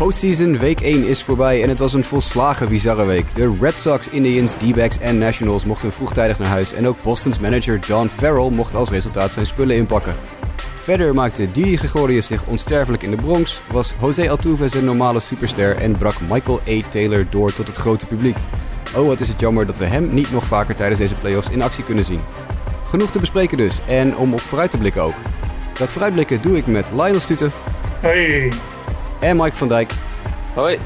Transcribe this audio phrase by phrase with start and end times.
[0.00, 3.34] Postseason week 1 is voorbij en het was een volslagen bizarre week.
[3.34, 7.78] De Red Sox, Indians, D-backs en Nationals mochten vroegtijdig naar huis en ook Boston's manager
[7.78, 10.14] John Farrell mocht als resultaat zijn spullen inpakken.
[10.80, 15.76] Verder maakte Didi Gregorius zich onsterfelijk in de Bronx, was Jose Altuve zijn normale superster
[15.76, 16.88] en brak Michael A.
[16.88, 18.36] Taylor door tot het grote publiek.
[18.96, 21.62] Oh, wat is het jammer dat we hem niet nog vaker tijdens deze playoffs in
[21.62, 22.20] actie kunnen zien.
[22.84, 25.16] Genoeg te bespreken dus, en om op vooruit te blikken ook.
[25.72, 27.52] Dat vooruitblikken doe ik met Lionel Stuten
[28.00, 28.50] Hey.
[29.20, 29.92] En Mike van Dijk.
[30.54, 30.78] Hoi.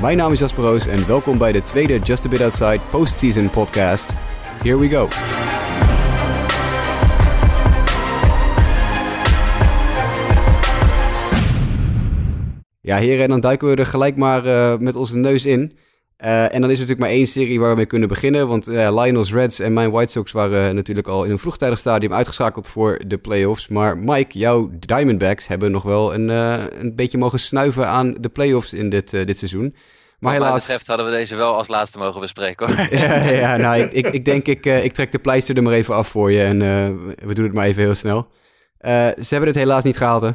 [0.00, 3.50] Mijn naam is Jasper Roos en welkom bij de tweede Just a Bit Outside postseason
[3.50, 4.10] podcast.
[4.62, 5.08] Here we go.
[12.80, 15.76] Ja, heren, en dan duiken we er gelijk maar eh, met onze neus in.
[16.22, 18.48] Eh, en dan is er natuurlijk maar één serie waar we mee kunnen beginnen.
[18.48, 22.12] Want eh, Lionel's Reds en mijn White Sox waren natuurlijk al in een vroegtijdig stadium
[22.12, 23.68] uitgeschakeld voor de playoffs.
[23.68, 28.28] Maar Mike, jouw Diamondbacks hebben nog wel een, eh, een beetje mogen snuiven aan de
[28.28, 29.62] playoffs in dit, dit seizoen.
[29.62, 29.72] Maar
[30.18, 30.60] Wat mij helaas.
[30.60, 32.86] betreft hadden we deze wel als laatste mogen bespreken hoor.
[32.98, 35.94] ja, ja, nou, ik, ik, ik denk, ik, ik trek de pleister er maar even
[35.94, 36.58] af voor je en
[37.26, 38.28] we doen het maar even heel snel.
[39.18, 40.30] Ze hebben het helaas niet gehaald, hè?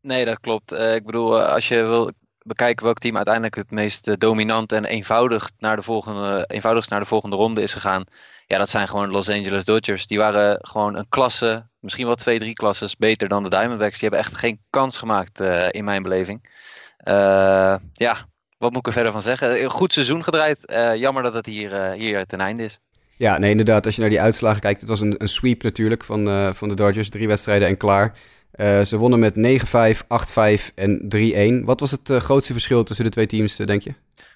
[0.00, 0.72] Nee, dat klopt.
[0.72, 2.10] Ik bedoel, als je wil
[2.44, 7.00] bekijken welk team uiteindelijk het meest eh, dominant en eenvoudig naar de volgende, eenvoudigst naar
[7.00, 8.04] de volgende ronde is gegaan.
[8.46, 10.06] Ja, dat zijn gewoon Los Angeles Dodgers.
[10.06, 13.98] Die waren gewoon een klasse, misschien wel twee, drie klasses beter dan de Diamondbacks.
[13.98, 16.48] Die hebben echt geen kans gemaakt eh, in mijn beleving.
[16.96, 18.28] Eh, ja,
[18.58, 19.62] wat moet ik er verder van zeggen?
[19.62, 20.58] Een goed seizoen gedraaid.
[20.96, 22.80] Jammer dat het hier, hier ten einde is.
[23.16, 23.86] Ja, nee, inderdaad.
[23.86, 26.74] Als je naar die uitslagen kijkt, het was een, een sweep natuurlijk van, van de
[26.74, 27.08] Dodgers.
[27.08, 28.14] Drie wedstrijden en klaar.
[28.54, 31.64] Eh, ze wonnen met 9-5, 8-5 en 3-1.
[31.64, 33.94] Wat was het eh, grootste verschil tussen de twee teams, eh, denk je?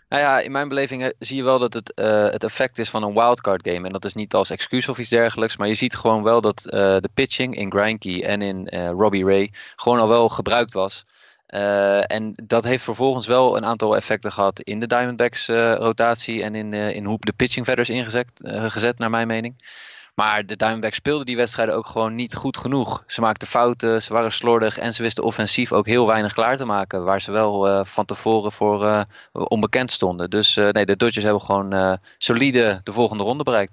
[0.09, 1.93] Nou ja, in mijn beleving zie je wel dat het
[2.33, 3.87] het effect is van een wildcard game.
[3.87, 5.57] En dat is niet als excuus of iets dergelijks.
[5.57, 9.99] Maar je ziet gewoon wel dat de pitching in Greinke en in Robbie Ray gewoon
[9.99, 11.05] al wel gebruikt was.
[12.07, 15.47] En dat heeft vervolgens wel een aantal effecten gehad in de Diamondbacks
[15.77, 16.43] rotatie.
[16.43, 19.55] En in, eh, in hoe de pitching verder is ingezet, gezet, naar mijn mening.
[20.19, 23.03] Maar de Diamondbacks speelden die wedstrijden ook gewoon niet goed genoeg.
[23.07, 26.65] Ze maakten fouten, ze waren slordig en ze wisten offensief ook heel weinig klaar te
[26.65, 27.05] maken.
[27.05, 29.03] Waar ze wel eh, van tevoren voor eh,
[29.33, 30.31] onbekend stonden.
[30.31, 33.73] Dus eh, nee, de Dodgers hebben gewoon solide de volgende ronde bereikt.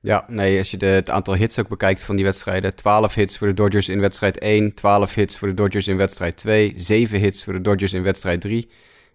[0.00, 2.74] Ja, nee, als je de, het aantal hits ook bekijkt van die wedstrijden.
[2.74, 6.36] 12 hits voor de Dodgers in wedstrijd 1, 12 hits voor de Dodgers in wedstrijd
[6.36, 8.70] 2, 7 hits voor de Dodgers in wedstrijd 3.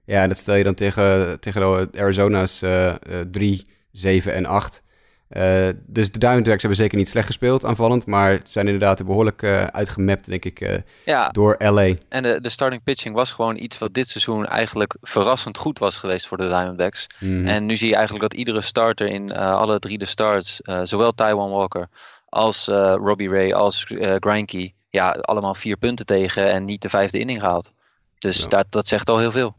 [0.06, 2.96] Ja, en dat stel je dan tegen, tegen de Arizona's eh, eh,
[3.32, 4.84] 3, 7 en 8.
[5.30, 9.64] Eh, dus de Diamondbacks hebben zeker niet slecht gespeeld aanvallend, maar zijn inderdaad behoorlijk eh
[9.64, 11.92] uitgemapt, denk ik, eh, Ja, door LA.
[12.10, 15.98] en de, de starting pitching was gewoon iets wat dit seizoen eigenlijk verrassend goed was
[15.98, 17.08] geweest voor de Diamondbacks.
[17.20, 17.48] Mhm.
[17.48, 21.50] En nu zie je eigenlijk dat iedere starter in alle drie de starts, zowel Taiwan
[21.52, 21.88] Walker
[22.30, 23.86] als Robbie Ray als
[24.20, 27.72] Greinke, ja, allemaal vier punten tegen en niet de vijfde inning gehaald.
[28.20, 28.48] Dus Ja.
[28.48, 29.56] dat, dat zegt al heel veel.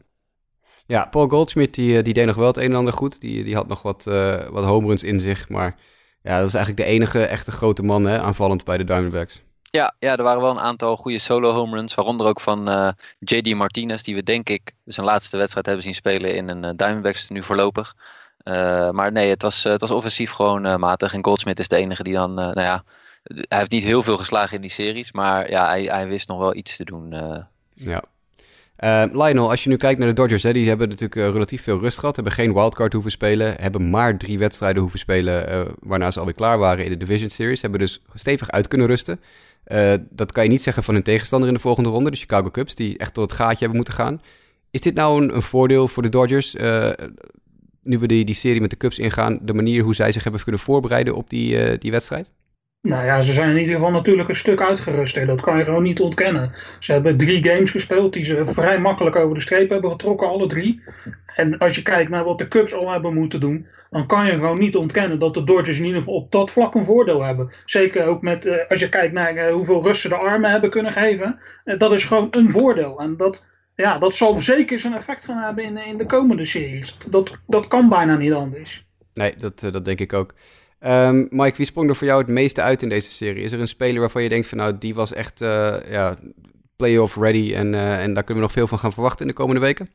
[0.91, 3.21] Ja, Paul Goldschmidt die, eh, die deed nog wel het een en ander goed.
[3.21, 5.77] Die, die had nog wat, eh wat home runs in zich, maar
[6.23, 9.43] ja, dat was eigenlijk de enige echte grote man hè, aanvallend bij de Diamondbacks.
[9.63, 12.93] Ja, ja, er waren wel een aantal goede solo home runs, waaronder ook van eh,
[13.19, 17.29] JD Martinez, die we denk ik zijn laatste wedstrijd hebben zien spelen in een Diamondbacks
[17.29, 17.97] nu voorlopig.
[18.93, 21.15] Maar nee, het was, het was offensief gewoon matig.
[21.15, 22.85] En Goldsmith is de enige die dan, nou ja,
[23.23, 26.39] hij heeft niet heel veel geslagen in die series, maar ja, hij, hij wist nog
[26.39, 27.15] wel iets te doen.
[27.75, 28.03] Ja.
[28.81, 31.63] Eh, Lionel, als je nu kijkt naar de Dodgers, hè, die hebben natuurlijk eh, relatief
[31.63, 32.15] veel rust gehad.
[32.15, 33.55] Hebben geen wildcard hoeven spelen.
[33.61, 35.49] Hebben maar drie wedstrijden hoeven spelen.
[35.49, 37.63] eh, waarna ze alweer klaar waren in de Division Series.
[37.63, 39.21] Hebben dus stevig uit kunnen rusten.
[40.11, 42.11] Dat kan je niet zeggen van hun tegenstander in de volgende ronde.
[42.11, 44.21] De Chicago Cubs, die echt tot het gaatje hebben moeten gaan.
[44.71, 46.55] Is dit nou een, een voordeel voor de Dodgers?
[47.83, 49.39] nu we die, die serie met de Cubs ingaan.
[49.43, 52.29] De manier hoe zij zich hebben kunnen voorbereiden op die, die wedstrijd?
[52.83, 55.15] Nou ja, ze zijn in ieder geval natuurlijk een stuk uitgerust.
[55.15, 55.27] Hè.
[55.27, 56.53] Dat kan je gewoon niet ontkennen.
[56.79, 60.47] Ze hebben drie games gespeeld die ze vrij makkelijk over de streep hebben getrokken, alle
[60.47, 60.83] drie.
[61.35, 64.33] En als je kijkt naar wat de Cubs al hebben moeten doen, dan kan je
[64.33, 67.53] gewoon niet ontkennen dat de Dodgers in ieder geval op dat vlak een voordeel hebben.
[67.65, 70.71] Zeker ook met, eh, als je kijkt naar eh, hoeveel rust ze de armen hebben
[70.71, 71.39] kunnen geven.
[71.65, 73.01] Eh, dat is gewoon een voordeel.
[73.01, 76.99] En dat, ja, dat zal zeker zijn effect gaan hebben in, in de komende series.
[77.11, 78.87] Dat, dat kan bijna niet anders.
[79.15, 80.35] Nee, dat, dat denk ik ook.
[80.81, 83.43] Ehm, Mike, wie sprong er voor jou het meeste uit in deze serie?
[83.43, 86.17] Is er een speler waarvan je denkt van nou, die was echt eh, ja,
[86.77, 89.39] playoff ready en, eh, en daar kunnen we nog veel van gaan verwachten in de
[89.39, 89.89] komende weken?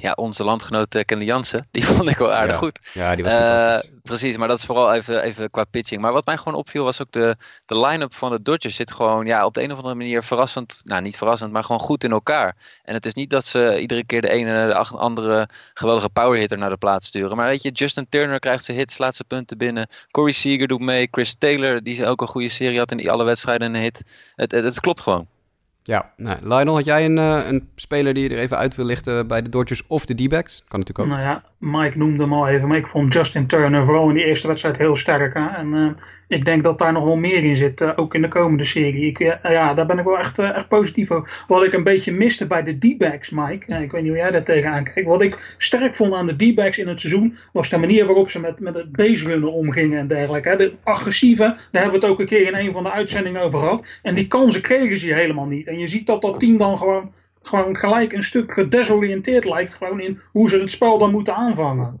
[0.00, 2.78] Ja, onze landgenoot eh, Kenley Jansen, die vond ik wel aardig Ja, goed.
[2.92, 3.90] Ja, die was Eh, fantastisch.
[4.02, 6.00] precies, maar dat is vooral even, even qua pitching.
[6.00, 7.36] Maar wat mij gewoon opviel was ook de,
[7.66, 10.80] de line-up van de Dodgers zit gewoon ja, op de een of andere manier verrassend,
[10.84, 12.56] nou niet verrassend, maar gewoon goed in elkaar.
[12.82, 16.58] En het is niet dat ze iedere keer de ene en de andere geweldige powerhitter
[16.58, 17.36] naar de plaats sturen.
[17.36, 19.88] Maar weet je, Justin Turner krijgt zijn hits, slaat zijn punten binnen.
[20.10, 21.08] Corey Seager doet mee.
[21.10, 24.02] Chris Taylor, die ook een goede serie had in alle wedstrijden een hit.
[24.34, 25.26] Het, het, het klopt gewoon.
[25.82, 28.84] Ja, nou, Lionel, had jij een, uh, een speler die je er even uit wil
[28.84, 30.64] lichten bij de Dodgers of de D-backs?
[30.68, 31.16] Kan natuurlijk ook.
[31.16, 34.24] Nou ja, Mike noemde hem al even, maar ik vond Justin Turner vooral in die
[34.24, 35.34] eerste wedstrijd heel sterk.
[35.34, 35.46] Hè?
[35.46, 35.90] En uh,
[36.32, 39.06] ik denk dat daar nog wel meer in zit, uh, ook in de komende serie.
[39.06, 41.44] Ik, ja, daar ben ik wel echt, echt positief over.
[41.48, 44.44] Wat ik een beetje miste bij de D-backs, Mike, ik weet niet hoe jij daar
[44.44, 45.08] tegenaan kijkt.
[45.08, 48.40] Wat ik sterk vond aan de D-backs in het seizoen, was de manier waarop ze
[48.40, 50.48] met, met het baserunnen omgingen en dergelijke.
[50.48, 50.56] Hè?
[50.56, 53.58] De agressieve, daar hebben we het ook een keer in een van de uitzendingen over
[53.58, 53.86] gehad.
[54.02, 55.66] En die kansen kregen ze helemaal niet.
[55.66, 57.12] En je ziet dat dat team dan gewoon
[57.42, 59.74] gewoon gelijk een stuk gedesoriënteerd lijkt.
[59.74, 62.00] Gewoon in hoe ze het spel dan moeten aanvangen.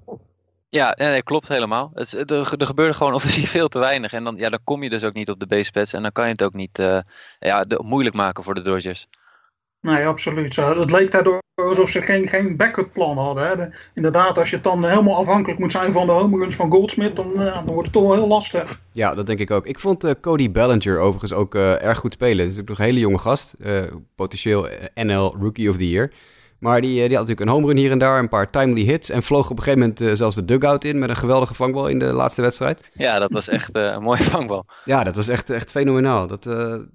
[0.74, 1.90] Ja, nee, klopt helemaal.
[1.94, 4.12] Het, er, er gebeurde gewoon offensief veel te weinig.
[4.12, 5.92] En dan, ja, dan kom je dus ook niet op de basepads.
[5.92, 6.98] En dan kan je het ook niet uh,
[7.38, 9.06] ja, de, moeilijk maken voor de Dodgers.
[9.80, 10.54] Nee, absoluut.
[10.54, 10.78] Zo.
[10.78, 13.58] Het leek daardoor alsof ze geen, geen backup plan hadden.
[13.58, 13.66] Hè.
[13.94, 17.16] inderdaad, als je het dan helemaal afhankelijk moet zijn van de home runs van Goldsmith,
[17.16, 18.80] dan, uh, dan wordt het toch wel heel lastig.
[18.92, 19.66] Ja, dat denk ik ook.
[19.66, 22.44] Ik vond uh, Cody Bellinger overigens ook uh, erg goed spelen.
[22.44, 23.56] Het is ook nog een hele jonge gast.
[24.14, 26.10] potentieel NL Rookie of the Year.
[26.62, 29.10] Maar die, die had natuurlijk een home run hier en daar, een paar timely hits.
[29.10, 31.98] En vloog op een gegeven moment zelfs de dugout in met een geweldige vangbal in
[31.98, 32.90] de laatste wedstrijd.
[32.92, 34.64] Ja, dat was echt een mooie vangbal.
[34.84, 36.26] Ja, dat was echt, echt fenomenaal.
[36.26, 36.42] Dat,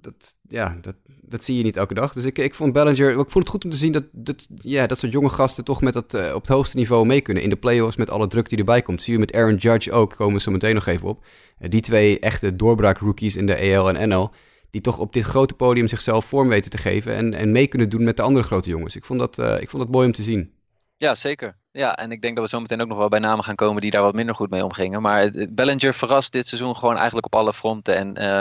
[0.00, 2.12] dat, ja, dat, dat zie je niet elke dag.
[2.12, 4.86] Dus ik, ik vond Bellinger, ik vond het goed om te zien dat, dat, ja,
[4.86, 7.42] dat soort jonge gasten toch met dat, op het hoogste niveau mee kunnen.
[7.42, 9.02] In de playoffs met alle druk die erbij komt.
[9.02, 11.24] Zie je met Aaron Judge ook, komen we zo meteen nog even op.
[11.58, 14.30] Die twee echte doorbraak rookies in de EL en NL.
[14.70, 17.14] Die toch op dit grote podium zichzelf vorm weten te geven.
[17.14, 18.96] En, en mee kunnen doen met de andere grote jongens.
[18.96, 20.52] Ik vond dat, uh, ik vond dat mooi om te zien.
[20.96, 21.56] Ja, zeker.
[21.70, 23.82] Ja, en ik denk dat we zo meteen ook nog wel bij namen gaan komen
[23.82, 25.02] die daar wat minder goed mee omgingen.
[25.02, 27.96] Maar Bellinger verrast dit seizoen gewoon eigenlijk op alle fronten.
[27.96, 28.40] En uh,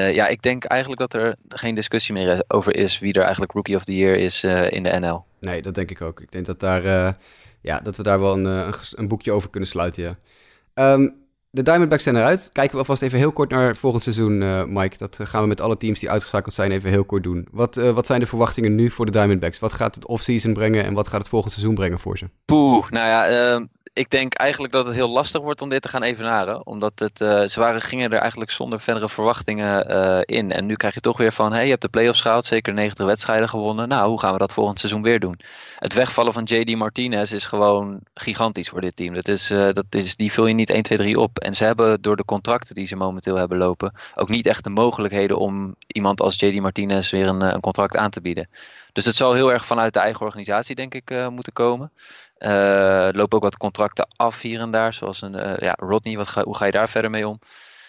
[0.00, 3.52] uh, ja, ik denk eigenlijk dat er geen discussie meer over is wie er eigenlijk
[3.52, 5.24] Rookie of the Year is uh, in de NL.
[5.40, 6.20] Nee, dat denk ik ook.
[6.20, 7.16] Ik denk dat, daar,
[7.60, 10.92] ja, dat we daar wel een, een, een, boekje over kunnen sluiten, ja.
[10.92, 11.25] Um,
[11.56, 12.50] de Diamondbacks zijn eruit.
[12.52, 14.96] Kijken we alvast even heel kort naar volgend seizoen, uh, Mike.
[14.98, 17.48] Dat gaan we met alle teams die uitgeschakeld zijn even heel kort doen.
[17.50, 19.58] Wat, uh, wat zijn de verwachtingen nu voor de Diamondbacks?
[19.58, 22.28] Wat gaat het offseason brengen en wat gaat het volgend seizoen brengen voor ze?
[22.44, 25.88] Poeh, nou ja, uh, ik denk eigenlijk dat het heel lastig wordt om dit te
[25.88, 26.66] gaan evenaren.
[26.66, 29.86] Omdat het, uh, ze waren, gingen er eigenlijk zonder verdere verwachtingen
[30.24, 30.52] in.
[30.52, 33.06] En nu krijg je toch weer van, hey, je hebt de playoffs gehaald, zeker 90
[33.06, 33.88] wedstrijden gewonnen.
[33.88, 35.40] Nou, hoe gaan we dat volgend seizoen weer doen?
[35.78, 39.14] Het wegvallen van JD Martinez is gewoon gigantisch voor dit team.
[39.14, 41.38] Dat is, dat is, die vul je niet 1, 2, 3 op.
[41.46, 44.70] En ze hebben door de contracten die ze momenteel hebben lopen, ook niet echt de
[44.70, 48.48] mogelijkheden om iemand als JD Martinez weer een, een contract aan te bieden.
[48.92, 51.92] Dus het zal heel erg vanuit de eigen organisatie, denk ik, moeten komen.
[52.38, 56.16] Uh, er lopen ook wat contracten af hier en daar, zoals een ja, Rodney.
[56.16, 57.38] Wat hoe ga je daar verder mee om?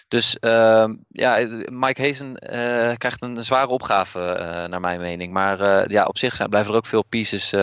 [0.08, 2.34] Dus uh, ja, Mike Hazen
[2.98, 4.18] krijgt een zware opgave,
[4.70, 5.32] naar mijn mening.
[5.32, 7.54] Maar ja, op zich zijn, blijven er ook veel pieces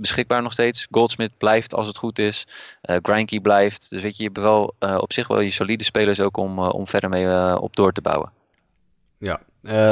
[0.00, 0.86] beschikbaar nog steeds.
[0.90, 2.46] Goldsmith blijft als het goed is.
[2.90, 3.90] Uh, Granky blijft.
[3.90, 6.86] Dus weet je, je hebt wel op zich wel je solide spelers ook om, om
[6.86, 8.32] verder mee op door te bouwen.
[9.18, 9.40] Ja,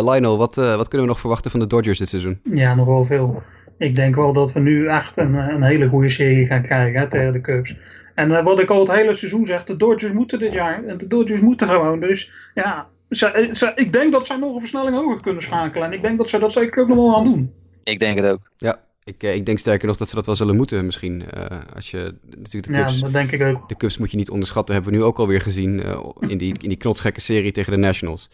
[0.00, 2.40] Lionel, wat, wat kunnen we nog verwachten van de Dodgers dit seizoen?
[2.44, 3.42] Ja, nog wel veel
[3.78, 7.08] ik denk wel dat we nu echt een, een hele goede serie gaan krijgen hè,
[7.08, 7.74] tegen de Cubs.
[8.14, 10.84] En uh, wat ik al het hele seizoen zeg, de Dodgers moeten dit jaar.
[10.84, 12.00] En de Dodgers moeten gewoon.
[12.00, 15.86] Dus ja, ze, ze, ik denk dat zij nog een versnelling hoger kunnen schakelen.
[15.86, 17.52] En ik denk dat ze dat zeker ook nog wel gaan doen.
[17.84, 18.50] Ik denk het ook.
[18.56, 21.24] Ja, ik, ik denk sterker nog dat ze dat wel zullen moeten misschien.
[21.36, 21.44] Uh,
[21.74, 23.68] als je natuurlijk de Cubs, ja, dat denk ik ook.
[23.68, 26.54] De Cubs moet je niet onderschatten, hebben we nu ook alweer gezien uh, in, die,
[26.60, 28.28] in die knotsgekke serie tegen de Nationals.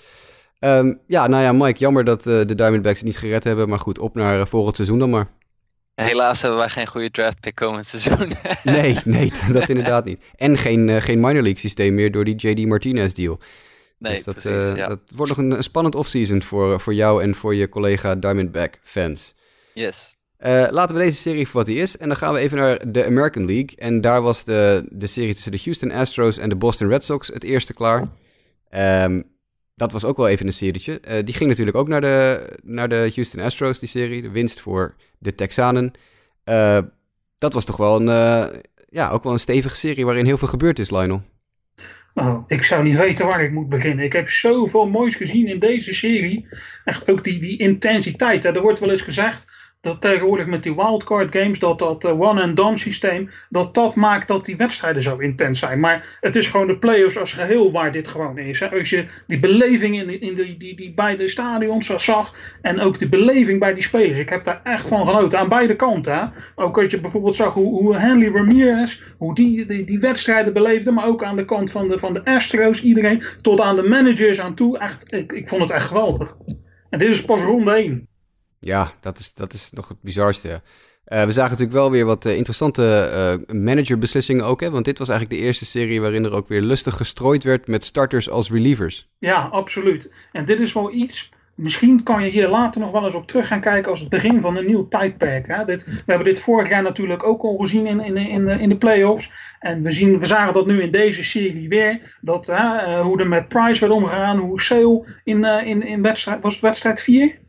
[0.60, 3.68] Um, ja, nou ja, Mike, jammer dat uh, de Diamondbacks het niet gered hebben.
[3.68, 5.26] Maar goed, op naar volgend seizoen dan maar.
[5.94, 8.32] Helaas hebben wij geen goede draft pick komend seizoen.
[8.62, 10.24] nee, nee, dat inderdaad niet.
[10.36, 13.38] En geen, uh, geen minor league systeem meer door die JD Martinez deal.
[13.98, 14.86] Nee, dus dat, precies, uh, ja.
[14.86, 18.78] dat wordt nog een, een spannend offseason voor, voor jou en voor je collega Diamondback
[18.82, 19.34] fans.
[19.74, 20.16] Yes.
[20.46, 21.96] Uh, laten we deze serie voor wat die is.
[21.96, 23.76] En dan gaan we even naar de American League.
[23.76, 27.28] En daar was de, de serie tussen de Houston Astros en de Boston Red Sox
[27.28, 28.08] het eerste klaar.
[29.04, 29.24] Um,
[29.74, 31.00] dat was ook wel even een serietje.
[31.08, 34.22] Uh, die ging natuurlijk ook naar de, naar de Houston Astros, die serie.
[34.22, 35.92] De winst voor de Texanen.
[36.44, 36.78] Uh,
[37.38, 38.52] dat was toch wel een,
[38.88, 41.22] ja, ook wel een stevige serie waarin heel veel gebeurd is, Lionel.
[42.14, 44.04] Nou, ik zou niet weten waar ik moet beginnen.
[44.04, 46.46] Ik heb zoveel moois gezien in deze serie.
[46.84, 48.42] Echt ook die, die intensiteit.
[48.42, 48.54] Hè.
[48.54, 49.52] Er wordt wel eens gezegd
[49.84, 54.44] dat tegenwoordig met die wildcard games, dat dat uh, one-and-done systeem, dat dat maakt dat
[54.44, 55.80] die wedstrijden zo intens zijn.
[55.80, 58.60] Maar het is gewoon de playoffs als geheel waar dit gewoon is.
[58.60, 58.70] Hè.
[58.70, 63.08] Als je die beleving in, in de, die, die beide stadions zag en ook de
[63.08, 64.18] beleving bij die spelers.
[64.18, 66.14] Ik heb daar echt van genoten, aan beide kanten.
[66.14, 66.24] Hè.
[66.54, 70.92] Ook als je bijvoorbeeld zag hoe, hoe Henry Ramirez, hoe die, die, die wedstrijden beleefde,
[70.92, 74.40] maar ook aan de kant van de, van de Astros, iedereen, tot aan de managers
[74.40, 74.78] aan toe.
[74.78, 76.36] Echt, ik, ik vond het echt geweldig.
[76.90, 78.08] En dit is pas ronde 1.
[78.64, 80.48] Ja, dat is, dat is nog het bizarste.
[80.48, 83.10] Uh, we zagen natuurlijk wel weer wat uh, interessante
[83.50, 84.60] uh, managerbeslissingen ook.
[84.60, 84.70] Hè?
[84.70, 87.84] Want dit was eigenlijk de eerste serie waarin er ook weer lustig gestrooid werd met
[87.84, 89.08] starters als relievers.
[89.18, 90.10] Ja, absoluut.
[90.32, 93.46] En dit is wel iets misschien kan je hier later nog wel eens op terug
[93.46, 95.46] gaan kijken als het begin van een nieuw tijdperk.
[95.46, 95.64] Hè?
[95.64, 98.76] Dit, we hebben dit vorig jaar natuurlijk ook al gezien in, in, in, in de
[98.76, 99.30] playoffs.
[99.60, 102.16] En we, zien, we zagen dat nu in deze serie weer.
[102.20, 102.46] Dat,
[103.02, 107.42] hoe er met Price werd omgegaan, hoe Sale in, in, in wedstrijd, was wedstrijd 4?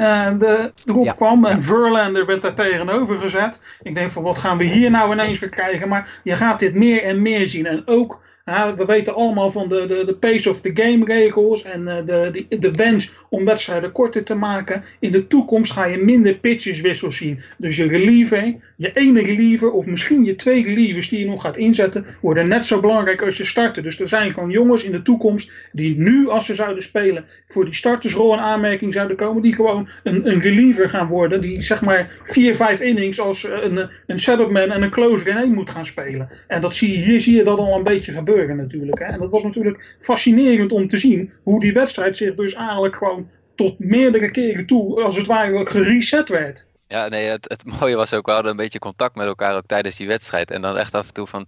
[0.00, 1.62] Uh, de, erop ja, kwam en ja.
[1.62, 3.60] Verlander werd daar tegenover gezet.
[3.82, 5.88] Ik denk van wat gaan we hier nou ineens weer krijgen.
[5.88, 7.66] Maar je gaat dit meer en meer zien.
[7.66, 11.62] En ook ja, we weten allemaal van de, de, de pace of the game regels
[11.62, 14.84] en uh, de, de, de wens om wedstrijden korter te maken.
[14.98, 17.40] In de toekomst ga je minder pitcheswissels zien.
[17.56, 21.56] Dus je reliever, je ene reliever of misschien je twee relievers die je nog gaat
[21.56, 23.82] inzetten, worden net zo belangrijk als je starter.
[23.82, 27.64] Dus er zijn gewoon jongens in de toekomst die nu, als ze zouden spelen, voor
[27.64, 31.40] die startersrol in aanmerking zouden komen, die gewoon een, een reliever gaan worden.
[31.40, 35.54] Die zeg maar vier, vijf innings als een, een setupman en een closer in één
[35.54, 36.28] moet gaan spelen.
[36.46, 38.98] En dat zie je, hier zie je dat al een beetje gebeuren natuurlijk.
[38.98, 39.04] Hè.
[39.04, 43.30] En dat was natuurlijk fascinerend om te zien hoe die wedstrijd zich dus eigenlijk gewoon
[43.54, 46.70] tot meerdere keren toe, als het ware, gereset werd.
[46.86, 49.66] Ja, nee, het, het mooie was ook, we hadden een beetje contact met elkaar ook
[49.66, 50.50] tijdens die wedstrijd.
[50.50, 51.46] En dan echt af en toe van,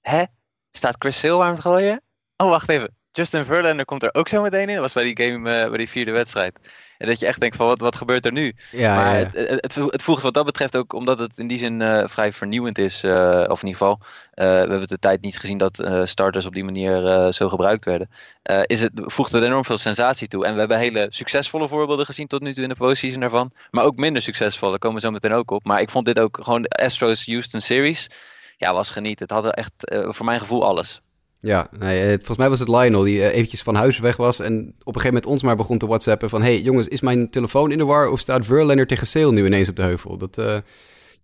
[0.00, 0.24] hè,
[0.72, 2.02] staat Chris Sale aan het gooien?
[2.36, 4.74] Oh, wacht even, Justin Verlander komt er ook zo meteen in.
[4.74, 6.58] Dat was bij die game, uh, bij die vierde wedstrijd.
[7.00, 8.54] En dat je echt denkt van wat, wat gebeurt er nu?
[8.70, 11.58] Ja, maar ja, Het, het, het, voegt wat dat betreft ook, omdat het in die
[11.58, 15.20] zin uh, vrij vernieuwend is, uh, of in ieder geval, uh, we hebben de tijd
[15.20, 18.10] niet gezien dat starters op die manier zo gebruikt werden,
[18.62, 20.46] is het, voegt het enorm veel sensatie toe.
[20.46, 23.84] En we hebben hele succesvolle voorbeelden gezien tot nu toe in de postseason daarvan, maar
[23.84, 25.64] ook minder succesvolle, daar komen we zo meteen ook op.
[25.64, 28.10] Maar ik vond dit ook gewoon de Astros Houston Series,
[28.56, 29.20] ja, was geniet.
[29.20, 31.00] Het had echt voor mijn gevoel alles.
[31.40, 34.40] Ja, nee, eh, volgens mij was het Lionel die uh, eventjes van huis weg was
[34.40, 36.42] en op een gegeven moment ons maar begon te whatsappen van...
[36.42, 39.68] hey, jongens, is mijn telefoon in de war of staat Verlander tegen Sale nu ineens
[39.68, 40.16] op de heuvel?
[40.16, 40.44] Dat, uh,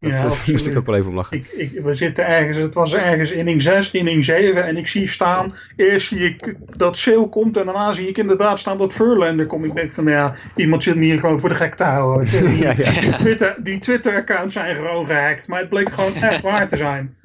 [0.00, 1.36] dat ja, moest ik ook wel even om lachen.
[1.36, 5.08] Ik, ik, we zitten ergens, het was ergens inning 6, inning 7 en ik zie
[5.08, 9.46] staan, eerst zie ik dat Sale komt en daarna zie ik inderdaad staan dat Verlander
[9.46, 9.64] komt.
[9.64, 12.28] Ik denk van ja, iemand zit me hier gewoon voor de gek te houden.
[12.56, 13.00] ja, ja.
[13.00, 17.16] Die Twitter-accounts Twitter zijn gewoon gehackt, maar het bleek gewoon echt waar te zijn.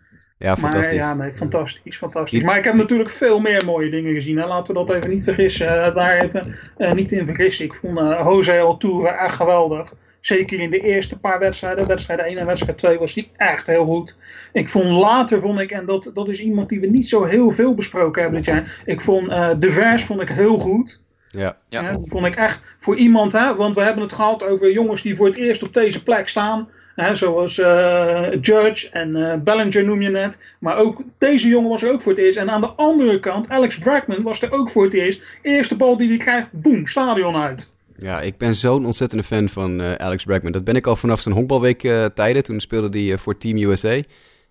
[0.42, 0.98] Ja, fantastisch.
[0.98, 2.44] Maar, ja, nee, fantastisch, fantastisch.
[2.44, 4.38] Maar ik heb natuurlijk veel meer mooie dingen gezien.
[4.38, 4.48] Hè.
[4.48, 5.68] Laten we dat even niet vergissen.
[5.68, 7.66] Uh, daar even uh, niet in vergissen.
[7.66, 9.94] Ik vond uh, Jose Altuve echt geweldig.
[10.20, 11.88] Zeker in de eerste paar wedstrijden.
[11.88, 14.18] Wedstrijd 1 en wedstrijd 2 was die echt heel goed.
[14.54, 17.52] Ik vond later, vond ik, en dat, dat is iemand die we niet zo heel
[17.52, 18.82] veel besproken hebben dit jaar.
[18.86, 19.30] Ik vond
[19.62, 21.04] De Vers vond ik heel goed.
[21.30, 21.58] Ja.
[21.70, 21.92] ja.
[21.92, 25.16] die vond ik echt voor iemand, hè, want we hebben het gehad over jongens die
[25.16, 26.70] voor het eerst op deze plek staan
[27.14, 30.38] zoals uh, Judge en uh, Bellinger noem je net.
[30.60, 32.38] Maar ook deze jongen was er ook voor het eerst.
[32.38, 35.22] En aan de andere kant, Alex Bregman was er ook voor het eerst.
[35.42, 37.72] Eerste bal die hij krijgt, boem, stadion uit.
[37.98, 40.52] Ja, ik ben zo'n ontzettende fan van uh, Alex Bregman.
[40.52, 41.80] Dat ben ik al vanaf zijn honkbalweek
[42.14, 42.44] tijden.
[42.44, 44.02] Toen speelde hij voor Team USA.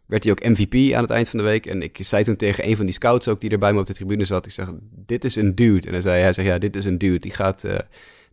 [0.07, 1.67] Werd hij ook MVP aan het eind van de week.
[1.67, 3.87] En ik zei toen tegen een van die scouts ook die er bij me op
[3.87, 4.47] de tribune zat.
[4.47, 4.69] Ik zeg,
[5.07, 5.87] dit is een dude.
[5.87, 7.19] En hij zei, hij zei ja, dit is een dude.
[7.19, 7.65] Die gaat,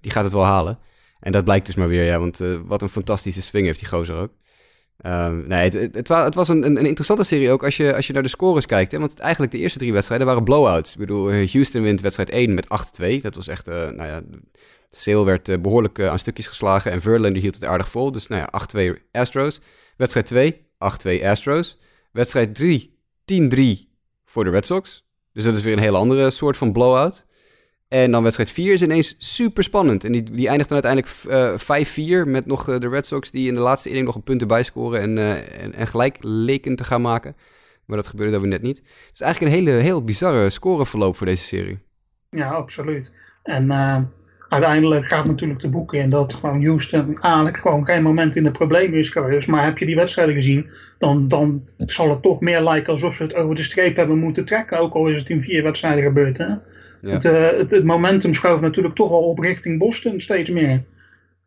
[0.01, 0.79] die gaat het wel halen.
[1.19, 3.87] En dat blijkt dus maar weer, ja, want uh, wat een fantastische swing heeft die
[3.87, 4.31] gozer ook.
[5.05, 8.23] Um, nee, het, het, was een, een, interessante serie ook als je, als je naar
[8.23, 8.91] de scores kijkt.
[8.91, 8.99] Hè?
[8.99, 10.93] Want eigenlijk de eerste drie wedstrijden waren blowouts.
[10.93, 13.21] Ik bedoel, eh, Houston wint wedstrijd 1 met 8-2.
[13.21, 14.21] Dat was echt, uh, nou ja,
[14.89, 18.11] Sale werd uh, behoorlijk aan stukjes geslagen en Verlander hield het aardig vol.
[18.11, 19.61] Dus nou ja, 8-2 Astros.
[19.97, 20.65] Wedstrijd 2,
[21.21, 21.79] 8-2 Astros.
[22.11, 23.89] Wedstrijd 3, 10-3
[24.25, 25.05] voor de Red Sox.
[25.33, 27.25] Dus dat is weer een hele andere soort van blowout.
[27.87, 30.03] En dan wedstrijd 4 is ineens super spannend.
[30.03, 33.47] En die, die eindigt dan uiteindelijk uh, 5-4 met nog uh, de Red Sox die
[33.47, 36.75] in de laatste inning nog een punt erbij scoren en, uh, en, en, gelijk leken
[36.75, 37.35] te gaan maken.
[37.85, 38.77] Maar dat gebeurde dan weer net niet.
[38.77, 41.79] Het is eigenlijk een hele, heel bizarre scoreverloop voor deze serie.
[42.29, 43.13] Ja, absoluut.
[43.43, 43.71] En
[44.49, 48.51] uiteindelijk gaat natuurlijk de boeken in dat gewoon Houston eigenlijk gewoon geen moment in de
[48.51, 49.47] problemen is geweest.
[49.47, 53.23] Maar heb je die wedstrijden gezien, dan, dan zal het toch meer lijken alsof ze
[53.23, 54.79] het over de streep hebben moeten trekken.
[54.79, 56.37] Ook al is het in vier wedstrijden gebeurd.
[56.37, 56.53] Hè?
[57.07, 57.13] Ja.
[57.13, 60.83] Het, uh, het, het, momentum schoof natuurlijk toch wel op richting Boston steeds meer.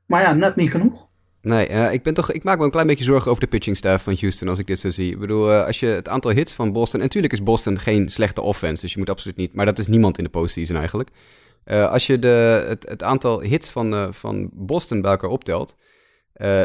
[0.06, 1.08] Maar ja, net niet genoeg.
[1.42, 3.76] Nee, uh, ik, ben toch, ik maak me een klein beetje zorgen over de pitching
[3.76, 5.12] staff van Houston als ik dit zo zie.
[5.12, 7.00] Ik bedoel, uh, als je het aantal hits van Boston...
[7.00, 9.54] En natuurlijk is Boston geen slechte offense, dus je moet absoluut niet...
[9.54, 11.10] Maar dat is niemand in de postseason eigenlijk.
[11.64, 15.76] als je de, het, het aantal hits van, van Boston bij elkaar optelt...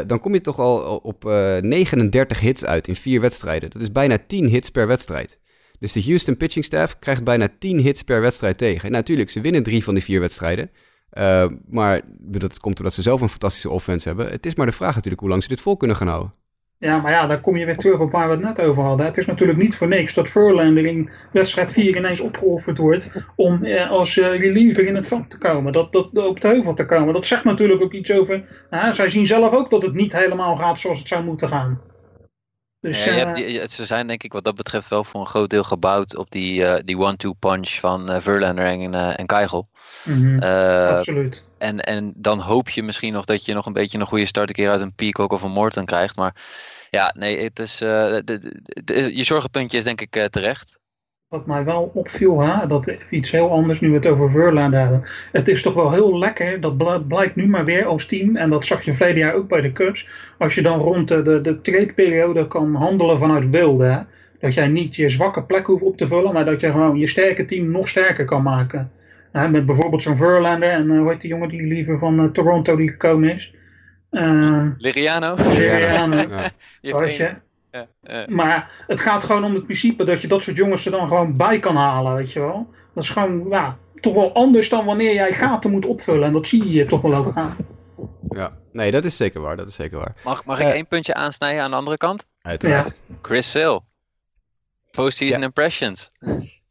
[0.06, 1.24] dan kom je toch al op
[1.60, 3.70] 39 hits uit in vier wedstrijden.
[3.70, 5.40] Dat is bijna 10 hits per wedstrijd.
[5.78, 8.86] Dus de Houston pitching staff krijgt bijna 10 hits per wedstrijd tegen.
[8.86, 10.70] En natuurlijk, ze winnen drie van die vier wedstrijden.
[11.12, 14.28] Uh, maar dat komt doordat ze zelf een fantastische offense hebben.
[14.28, 16.32] Het is maar de vraag natuurlijk hoe lang ze dit vol kunnen gaan houden.
[16.78, 19.06] Ja, maar ja, dan kom je weer terug op waar we het net over hadden.
[19.06, 23.64] Het is natuurlijk niet voor niks dat Verlander in wedstrijd 4 ineens opgeofferd wordt om
[23.64, 26.86] eh, als uh, reliever in het vak te komen, dat, dat, op de heuvel te
[26.86, 27.14] komen.
[27.14, 30.56] Dat zegt natuurlijk ook iets over, nou, zij zien zelf ook dat het niet helemaal
[30.56, 31.80] gaat zoals het zou moeten gaan.
[32.86, 35.20] Dus, Ja, je eh, hebt die, ze zijn denk ik wat dat betreft wel voor
[35.20, 39.26] een groot deel gebouwd op die, eh, die one-two punch van eh, Verlander en, en
[39.26, 39.68] Keigel.
[40.04, 41.44] mhm, absoluut.
[41.58, 44.48] en, en dan hoop je misschien nog dat je nog een beetje een goede start
[44.48, 46.16] een keer uit een Peacock of een Morton krijgt.
[46.16, 46.34] Maar
[46.90, 50.78] ja, nee, het is, de, de- de- je zorgenpuntje is denk ik terecht.
[51.28, 54.80] Wat mij wel opviel, hè, dat is iets heel anders nu we het over Verlander
[54.80, 55.02] hebben.
[55.32, 58.50] Het is toch wel heel lekker, dat bl- blijkt nu maar weer als team, en
[58.50, 60.08] dat zag je verleden jaar ook bij de Cubs.
[60.38, 63.92] Als je dan rond de, de, de trade-periode kan handelen vanuit beelden.
[63.92, 63.98] Hè,
[64.40, 67.06] dat jij niet je zwakke plek hoeft op te vullen, maar dat je gewoon je
[67.06, 68.90] sterke team nog sterker kan maken.
[69.32, 72.24] Hè, met bijvoorbeeld zo'n Verlander en eh, hoe heet die jongen die liever van eh,
[72.24, 73.54] Toronto die gekomen is?
[74.10, 75.34] Eh Liriano?
[75.34, 76.16] Liriano.
[76.16, 76.50] Ja.
[76.80, 77.36] Je
[77.76, 80.90] ja, eh, Maar het gaat gewoon om het principe dat je dat soort jongens er
[80.90, 82.70] dan gewoon bij kan halen, weet je wel.
[82.94, 86.24] Dat is gewoon, ja, toch wel anders dan wanneer jij gaten moet opvullen.
[86.26, 87.56] En dat zie je toch wel ook aan.
[88.28, 89.56] ja, nee, dat is zeker waar.
[89.56, 90.14] Dat is zeker waar.
[90.24, 90.70] mag mag ik Eh.
[90.72, 92.26] één puntje aansnijden aan de andere kant?
[92.42, 92.94] Uiteraard.
[93.22, 93.80] Chris Sale.
[94.90, 95.44] Postseason Ja.
[95.44, 96.10] impressions.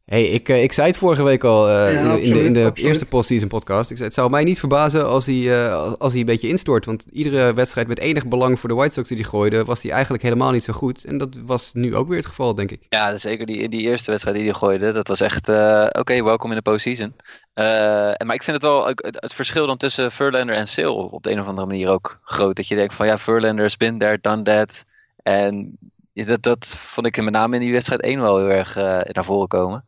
[0.06, 2.18] Hey, ik, eh, ik zei het vorige week al eh, Ja, in, de- in de,
[2.18, 2.78] absoluut, in de absoluut.
[2.90, 3.90] eerste postseason podcast.
[3.90, 6.84] Ik zei, het zou mij niet verbazen als hij, eh, als hij een beetje instort.
[6.84, 9.92] Want iedere wedstrijd met enig belang voor de White Sox die hij gooide, was hij
[9.92, 11.04] eigenlijk helemaal niet zo goed.
[11.04, 12.86] En dat was nu ook weer het geval, denk ik.
[12.88, 14.92] Ja, zeker die, die eerste wedstrijd die hij gooide.
[14.92, 17.14] Dat was echt, eh, oké, welkom in de postseason.
[17.54, 20.90] Eh, en maar ik vind het wel, het, het verschil dan tussen Verlander en Sale
[21.10, 22.56] op de een of andere manier ook groot.
[22.56, 24.84] Dat je denkt van ja, Verlander has been there, done that.
[25.22, 25.78] En
[26.12, 28.84] ja, dat, dat vond ik met name in die wedstrijd 1 wel heel erg eh,
[29.12, 29.84] naar voren komen.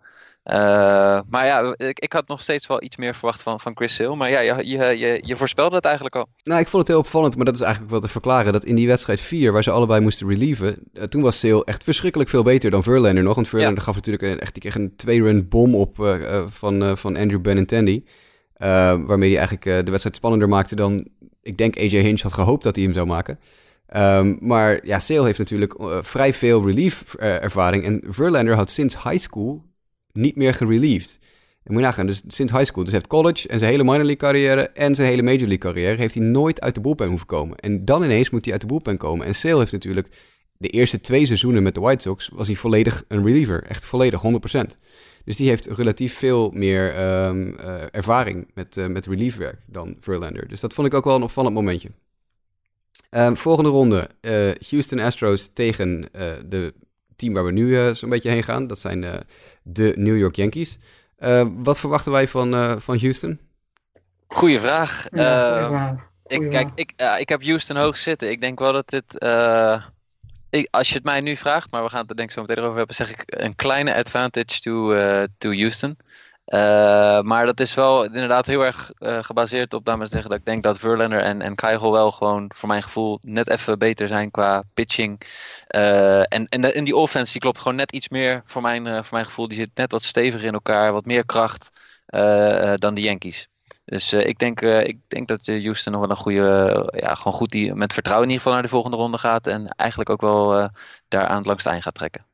[0.49, 3.95] Eh, maar ja, ik, ik had nog steeds wel iets meer verwacht van, van Chris
[3.95, 4.17] Sale.
[4.17, 6.29] Maar ja, je, je, je, je voorspelde het eigenlijk al.
[6.43, 8.53] Nou, ik vond het heel opvallend, maar dat is eigenlijk wel te verklaren.
[8.53, 11.85] Dat in die wedstrijd 4, waar ze allebei moesten relieven, eh, toen was Sale echt
[11.85, 13.35] verschrikkelijk veel beter dan Verlander nog.
[13.35, 17.17] Want Verlander gaf natuurlijk een, echt, die kreeg een twee-run bom op eh, van, van
[17.17, 18.05] Andrew Benintendi.
[18.59, 21.09] waarmee hij eigenlijk de wedstrijd spannender maakte dan
[21.43, 23.39] ik denk AJ Hinch had gehoopt dat hij hem zou maken.
[23.87, 27.85] Ehm, maar ja, Sale heeft natuurlijk vrij veel relief ervaring.
[27.85, 29.67] En Verlander had sinds high school
[30.13, 31.19] niet meer gerelieved.
[31.63, 32.85] En moet je nagaan, dus sinds high school.
[32.85, 35.97] Dus heeft college en zijn hele minor league carrière en zijn hele major league carrière
[35.97, 37.57] heeft hij nooit uit de bullpen hoeven komen.
[37.57, 39.27] En dan ineens moet hij uit de bullpen komen.
[39.27, 40.09] En Sale heeft natuurlijk
[40.59, 43.65] de eerste twee seizoenen met de White Sox was hij volledig een reliever.
[43.65, 44.77] Echt volledig, 100%.
[45.25, 50.49] Dus die heeft relatief veel meer ehm, eh, ervaring met, eh, met reliefwerk dan Verlander.
[50.49, 51.89] Dus dat vond ik ook wel een opvallend momentje.
[53.11, 54.11] Ehm, volgende ronde.
[54.21, 56.09] eh, Houston Astros tegen
[56.49, 56.75] de
[57.17, 58.67] team waar we nu zo'n beetje heen gaan.
[58.67, 59.05] Dat zijn
[59.69, 60.79] de New York Yankees.
[61.17, 63.41] Eh, wat verwachten wij van, eh, van Houston?
[64.27, 65.07] Goeie vraag.
[65.11, 66.07] Ja, Eh, goeie vraag.
[66.27, 68.31] Ik, kijk, ik, ik heb Houston hoog zitten.
[68.31, 69.19] Ik denk wel dat dit.
[69.19, 69.83] eh,
[70.51, 72.41] ik, als je het mij nu vraagt, maar we gaan het er denk ik zo
[72.41, 75.97] meteen over hebben, zeg ik een kleine advantage to, eh, to Houston.
[76.49, 80.39] Eh, maar dat is wel inderdaad heel erg eh, gebaseerd op, dames en zeggen, dat
[80.39, 84.09] ik denk dat Verlander en, en Keigel wel gewoon, voor mijn gevoel, net even beter
[84.09, 85.21] zijn qua pitching.
[85.67, 89.13] Eh, en, en, en die offense, die klopt gewoon net iets meer voor mijn, voor
[89.13, 89.49] mijn gevoel.
[89.49, 91.71] Die zit net wat steviger in elkaar, wat meer kracht
[92.75, 93.49] dan de Yankees.
[93.85, 97.75] Dus ik, denk, ik denk dat Houston nog wel een goede, ja, gewoon goed die
[97.75, 99.47] met vertrouwen in ieder geval naar de volgende ronde gaat.
[99.47, 100.71] En eigenlijk ook wel
[101.09, 102.28] daar aan het langste eind gaat trekken.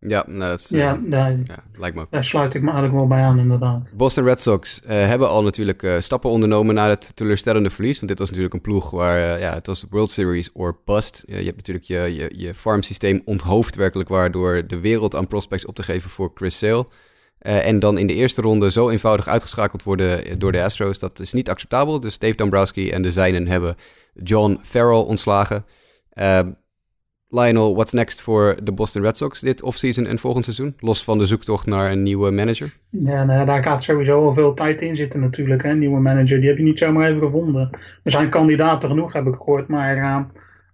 [0.00, 2.10] Ja, nou, dat is, Ja, daar, ja, lijkt me ook.
[2.10, 3.92] daar sluit ik me eigenlijk wel bij aan, inderdaad.
[3.96, 7.96] Boston Red Sox eh, hebben al natuurlijk eh, stappen ondernomen na het teleurstellende verlies.
[7.96, 11.22] Want dit was natuurlijk een ploeg waar eh, ja, het was World Series or bust.
[11.26, 15.66] Je hebt natuurlijk je, je, je farmsysteem onthoofd werkelijk waar door de wereld aan prospects
[15.66, 16.86] op te geven voor Chris Sale.
[17.38, 20.98] En dan in de eerste ronde zo eenvoudig uitgeschakeld worden door de Astros.
[20.98, 22.00] Dat is niet acceptabel.
[22.00, 23.76] Dus Dave Dombrowski en de zijnen hebben
[24.14, 25.64] John Farrell ontslagen.
[27.30, 30.74] Lionel, what's next voor de Boston Red Sox dit offseason en volgend seizoen?
[30.78, 32.76] Los van de zoektocht naar een nieuwe manager.
[32.90, 35.62] Ja, nou, daar gaat sowieso al veel tijd in zitten natuurlijk.
[35.62, 35.74] Hè.
[35.74, 37.70] Nieuwe manager, die heb je niet zomaar even gevonden.
[38.02, 39.68] Er zijn kandidaten genoeg, heb ik gehoord.
[39.68, 40.20] Maar eh,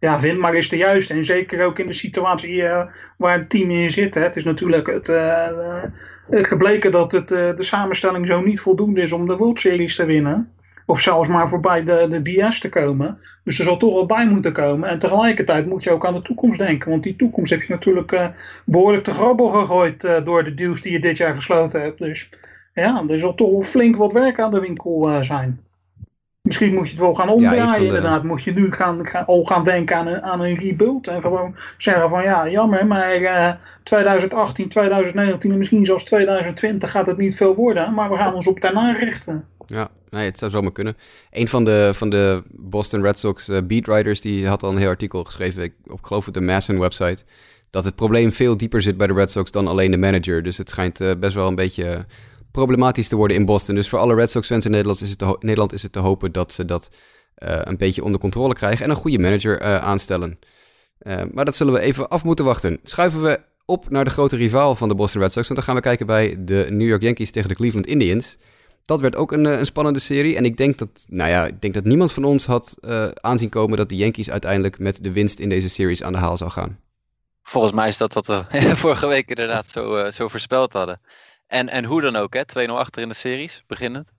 [0.04, 1.14] ja, vind maar eens de juiste.
[1.14, 2.86] En zeker ook in de situatie eh,
[3.16, 4.14] waar het team in zit.
[4.14, 4.22] Hè.
[4.22, 9.12] Het is natuurlijk het, eh, eh, gebleken dat het, de samenstelling zo niet voldoende is
[9.12, 10.52] om de World Series te winnen.
[10.86, 13.18] Of zelfs maar voorbij de, de DS te komen.
[13.44, 14.88] Dus er zal toch wel bij moeten komen.
[14.88, 16.90] En tegelijkertijd moet je ook aan de toekomst denken.
[16.90, 18.26] Want die toekomst heb je natuurlijk eh,
[18.64, 21.98] behoorlijk te grabbel gegooid eh, door de deals die je dit jaar gesloten hebt.
[21.98, 22.30] Dus
[22.74, 25.60] ja, er zal toch wel flink wat werk aan de winkel eh, zijn.
[26.42, 28.22] Misschien moet je het wel gaan omdraaien de- inderdaad.
[28.22, 31.08] Moet je nu gaan, gaan, al gaan denken aan een, aan een rebuild.
[31.08, 37.06] En gewoon zeggen van ja, jammer, maar eh, 2018, 2019 en misschien zelfs 2020 gaat
[37.06, 37.94] het niet veel worden.
[37.94, 39.44] Maar we gaan ons op daarna richten.
[39.66, 40.96] Ja, het zou zomaar kunnen.
[41.30, 44.88] Een van de, van de Boston Red Sox eh, beatwriters die had al een heel
[44.88, 47.24] artikel geschreven op, geloof ik, de Masson website,
[47.74, 50.42] dat het probleem veel dieper zit bij de Red Sox dan alleen de manager.
[50.42, 52.06] Dus het schijnt eh, best wel een beetje
[52.50, 53.74] problematisch te worden in Boston.
[53.74, 55.98] Dus voor alle Red Sox fans in Nederland is het te, Nederland is het te
[55.98, 56.90] hopen dat ze dat
[57.34, 60.38] eh, een beetje onder controle krijgen en een goede manager eh, aanstellen.
[61.32, 62.78] maar dat zullen we even af moeten wachten.
[62.82, 65.48] Schuiven we op naar de grote rivaal van de Boston Red Sox.
[65.48, 68.36] Want dan gaan we kijken bij de New York Yankees tegen de Cleveland Indians.
[68.84, 70.36] Dat werd ook een, een spannende serie.
[70.36, 72.76] En ik denk dat, nou ja, ik denk dat niemand van ons had
[73.20, 76.36] aanzien komen dat de Yankees uiteindelijk met de winst in deze series aan de haal
[76.36, 76.78] zou gaan.
[77.42, 78.44] Volgens mij is dat wat we
[78.76, 81.00] vorige week inderdaad zo, zo voorspeld hadden.
[81.46, 82.68] En, en hoe dan ook, hè?
[82.68, 84.12] 2-0 achter in de series, beginnend.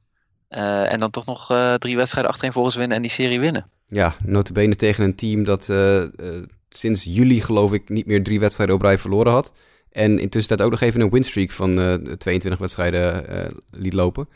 [0.50, 3.70] Uh, en dan toch nog uh, drie wedstrijden achterin volgens winnen en die serie winnen.
[3.88, 6.04] Ja, notabene tegen een team dat uh,
[6.70, 9.52] sinds juli geloof ik niet meer drie wedstrijden op rij verloren had.
[9.92, 11.72] En intussen dat ook nog even een winstreak van
[12.18, 13.26] 22 wedstrijden
[13.72, 14.30] liet lopen.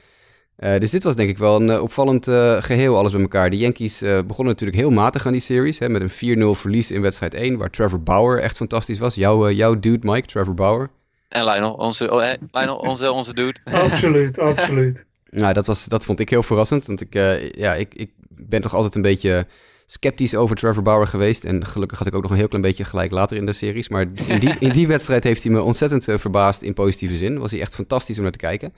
[0.60, 2.26] Dus dit was denk ik wel een opvallend
[2.60, 3.50] geheel alles bij elkaar.
[3.50, 5.80] De Yankees begonnen natuurlijk heel matig aan die series.
[5.80, 9.15] Hè, met een 4-0 verlies in wedstrijd 1, waar Trevor Bauer echt fantastisch was.
[9.15, 10.89] Jouw, jouw dude Mike, Trevor Bauer.
[11.30, 13.60] En Lionel, onze, oh, Lionel, onze, onze dude.
[13.63, 15.06] absoluut, absoluut.
[15.30, 16.86] Nou, dat, was, dat vond ik heel verrassend.
[16.86, 19.45] Want ik, uh, ja, ik, ik ben toch altijd een beetje
[19.86, 21.43] sceptisch over Trevor Bauer geweest.
[21.43, 23.89] En gelukkig had ik ook nog een heel klein beetje gelijk later in de series.
[23.89, 27.39] Maar in die, in die wedstrijd heeft hij me ontzettend uh, verbaasd in positieve zin.
[27.39, 28.74] Was hij echt fantastisch om naar te kijken.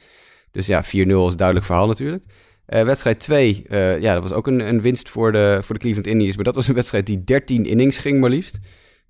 [0.51, 2.23] Dus ja, 4-0 is duidelijk verhaal natuurlijk.
[2.67, 3.65] Uh, wedstrijd 2,
[3.99, 6.35] ja, dat was ook een, een winst voor de, voor de Cleveland Indians.
[6.35, 8.59] Maar dat was een wedstrijd die 13 innings ging maar liefst.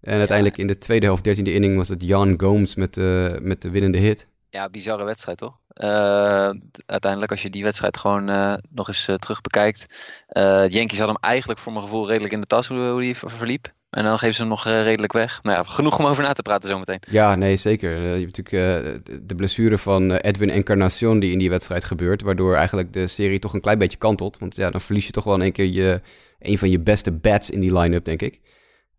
[0.01, 3.61] En uiteindelijk in de tweede helft, 13e inning, was het Jan Gomes met, uh, met
[3.61, 4.27] de winnende hit.
[4.49, 5.59] Ja, bizarre wedstrijd toch?
[5.75, 6.49] Uh,
[6.85, 9.85] uiteindelijk, als je die wedstrijd gewoon uh, nog eens terug bekijkt.
[10.27, 13.17] de Yankees hadden hem eigenlijk voor mijn gevoel redelijk in de tas, hoe, hoe die
[13.17, 13.73] verliep.
[13.91, 15.39] En dan geven ze hem nog redelijk weg.
[15.43, 16.99] Maar ja, genoeg om over na te praten zometeen.
[17.09, 17.91] Ja, nee, zeker.
[17.97, 22.21] je hebt natuurlijk de blessure van Edwin Encarnacion die in die wedstrijd gebeurt.
[22.21, 24.37] Waardoor eigenlijk de serie toch een klein beetje kantelt.
[24.37, 26.01] Want ja, dan verlies je toch wel in één keer je,
[26.39, 28.39] een van je beste bats in die line-up, denk ik.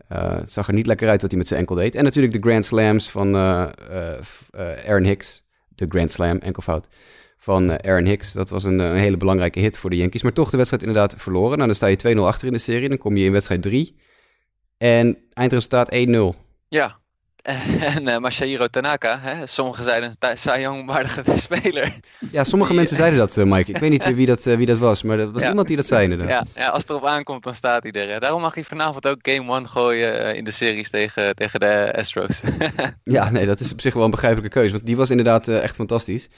[0.08, 1.94] Het zag er niet lekker uit wat hij met zijn enkel deed.
[1.94, 5.42] En natuurlijk de Grand Slams van Aaron Hicks.
[5.74, 6.88] De Grand Slam, enkelfout.
[7.36, 8.32] Van Aaron Hicks.
[8.32, 10.22] Dat was een, een, hele belangrijke hit voor de Yankees.
[10.22, 11.56] Maar toch de wedstrijd inderdaad verloren.
[11.56, 12.88] Nou, dan sta je 2-0 achter in de serie.
[12.88, 13.96] Dan kom je in wedstrijd 3.
[14.82, 16.38] En eindresultaat 1-0.
[16.68, 16.96] Ja,
[17.96, 21.94] En uh, Masahiro Tanaka, hè, sommigen zeiden een Sayong-waardige speler.
[22.30, 23.70] Ja, sommige mensen zeiden dat, uh, Mike.
[23.70, 25.86] Ik weet niet wie dat, uh, wie dat was, maar dat was iemand die dat
[25.86, 26.28] zei inderdaad.
[26.28, 28.20] Ja, ja, als het erop aankomt, dan staat hij er.
[28.20, 32.42] Daarom mag hij vanavond ook Game 1 gooien in de series tegen, tegen de Astros.
[33.04, 35.74] ja, nee, dat is op zich wel een begrijpelijke keuze, want die was inderdaad echt
[35.74, 36.28] fantastisch.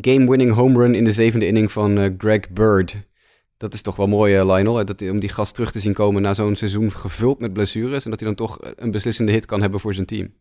[0.00, 2.96] Game-winning home run in de zevende inning van Greg Bird.
[3.64, 4.84] Dat is toch wel mooi, uh, Lionel.
[4.84, 8.04] Dat, om die gast terug te zien komen na zo'n seizoen gevuld met blessures.
[8.04, 10.32] En dat hij dan toch een beslissende hit kan hebben voor zijn team.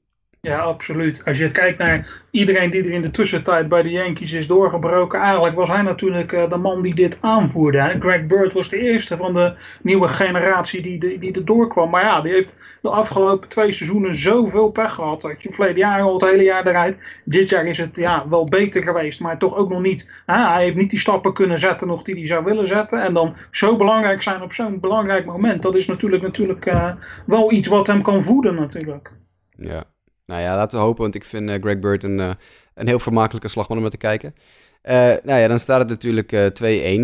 [0.47, 1.25] Ja, absoluut.
[1.25, 5.19] Als je kijkt naar iedereen die er in de tussentijd bij de Yankees is doorgebroken,
[5.19, 7.95] eigenlijk was hij natuurlijk uh, de man die dit aanvoerde.
[7.99, 11.89] Greg Bird was de eerste van de nieuwe generatie die, die, er doorkwam.
[11.89, 15.21] Maar ja, die heeft de afgelopen twee seizoenen zoveel pech gehad.
[15.21, 16.99] Dat je verleden jaar al het hele jaar eruit.
[17.25, 20.12] Dit jaar is het ja, wel beter geweest, maar toch ook nog niet.
[20.25, 20.47] Hè?
[20.47, 23.01] Hij heeft niet die stappen kunnen zetten nog die hij zou willen zetten.
[23.01, 25.62] En dan zo belangrijk zijn op zo'n belangrijk moment.
[25.62, 26.91] Dat is natuurlijk, natuurlijk uh,
[27.25, 29.12] wel iets wat hem kan voeden natuurlijk.
[29.56, 29.84] Ja,
[30.25, 32.31] nou ja, laten we hopen, want ik vind uh, Greg Bird een, uh,
[32.73, 34.36] een heel vermakelijke slagman om te kijken.
[34.83, 36.31] Uh, nou ja, dan staat het natuurlijk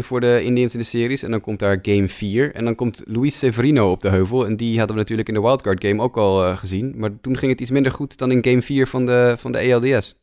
[0.03, 1.23] 2-1 voor de Indians in de series.
[1.23, 2.55] En dan komt daar game 4.
[2.55, 4.45] En dan komt Luis Severino op de heuvel.
[4.45, 6.93] En die hadden we natuurlijk in de wildcard game ook al gezien.
[6.97, 9.57] Maar toen ging het iets minder goed dan in game 4 van de, van de
[9.57, 10.15] ELDS.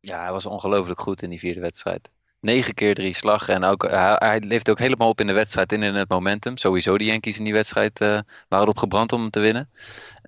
[0.00, 2.08] Ja, hij was ongelooflijk goed in die vierde wedstrijd.
[2.40, 3.48] 9 keer drie slag.
[3.48, 6.56] En ook, hij, leefde ook helemaal op in de wedstrijd in, in het momentum.
[6.56, 9.68] Sowieso de Yankees in die wedstrijd waren erop gebrand om hem te winnen.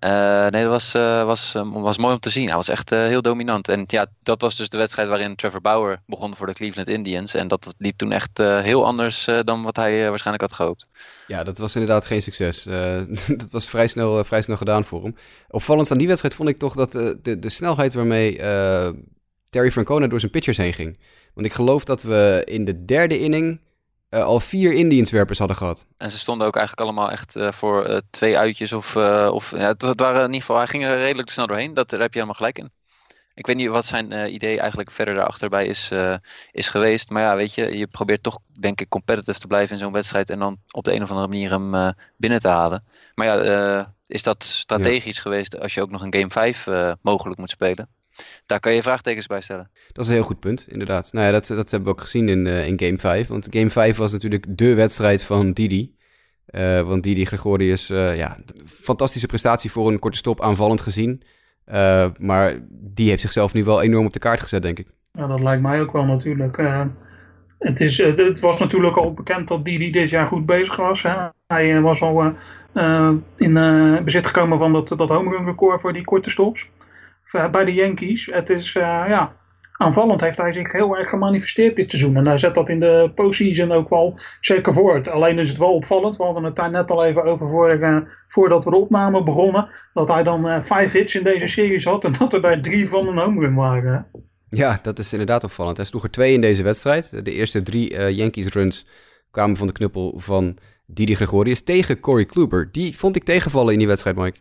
[0.04, 2.46] Uh, nee, dat was, uh, was, uh, was mooi om te zien.
[2.46, 3.68] Hij was echt heel dominant.
[3.68, 7.34] En ja, dat was dus de wedstrijd waarin Trevor Bauer begon voor de Cleveland Indians.
[7.34, 10.88] En dat liep toen echt heel anders dan wat hij waarschijnlijk had gehoopt.
[11.26, 12.62] Ja, dat was inderdaad geen succes.
[13.42, 15.16] dat was vrij snel, vrij snel gedaan voor hem.
[15.48, 18.37] Opvallend aan die wedstrijd vond ik toch dat de, de snelheid waarmee
[19.50, 20.98] Terry Francona door zijn pitchers heen ging.
[21.34, 23.61] Want ik geloof dat we in de derde inning
[24.11, 25.87] uh, al vier Indianswerpers hadden gehad.
[25.97, 28.73] En ze stonden ook eigenlijk allemaal echt uh, voor uh, twee uitjes.
[28.73, 28.97] Of,
[29.31, 31.75] of ja, het, het, waren in ieder geval, hij ging er redelijk snel doorheen.
[31.75, 32.71] Dat, daar heb je helemaal gelijk in.
[33.35, 35.90] Ik weet niet wat zijn idee eigenlijk verder daarachter bij is,
[36.53, 37.11] is geweest.
[37.11, 40.31] Maar ja, weet je, je probeert toch, denk ik, competitive te blijven in zo'n wedstrijd.
[40.31, 42.85] En dan op de een of andere manier hem binnen te halen.
[43.14, 45.23] Maar ja, is dat strategisch ja.
[45.23, 46.66] geweest als je ook nog een game 5
[47.03, 47.88] mogelijk moet spelen?
[48.46, 49.70] Daar kan je vraagtekens bij stellen.
[49.92, 51.12] Dat is een heel goed punt, inderdaad.
[51.12, 53.28] Nou ja, dat, dat hebben we ook gezien in, uh, in Game 5.
[53.28, 55.96] Want Game 5 was natuurlijk de wedstrijd van Didi.
[56.50, 61.22] Uh, want Didi Gregorius, uh, ja, fantastische prestatie voor een korte stop, aanvallend gezien.
[62.18, 64.87] maar die heeft zichzelf nu wel enorm op de kaart gezet, denk ik.
[65.12, 66.57] Ja, dat lijkt mij ook wel natuurlijk.
[67.59, 71.02] het, is, het was natuurlijk al bekend dat Didi dit jaar goed bezig was.
[71.02, 71.14] Hè?
[71.46, 72.33] Hij was al
[73.37, 73.54] in
[74.04, 76.68] bezit gekomen van dat, dat home run record voor die korte stops
[77.30, 78.26] bij de Yankees.
[78.26, 79.36] Het is, uh, ja,
[79.72, 82.16] aanvallend heeft hij zich heel erg gemanifesteerd dit seizoen.
[82.16, 85.08] En hij zet dat in de postseason ook wel zeker voort.
[85.08, 88.64] Alleen is het wel opvallend, we hadden het daar net al even over voor, voordat
[88.64, 92.32] we de opname begonnen, dat hij dan vijf hits in deze series had en dat
[92.32, 94.06] er bij drie van een home run waren.
[94.50, 95.76] Ja, dat is inderdaad opvallend.
[95.76, 97.24] Hij sloeg er twee in deze wedstrijd.
[97.24, 98.86] De eerste drie Yankees runs
[99.30, 102.68] kwamen van de knuppel van Didi Gregorius tegen Corey Kluber.
[102.72, 104.38] Die vond ik tegenvallen in die wedstrijd, Mike.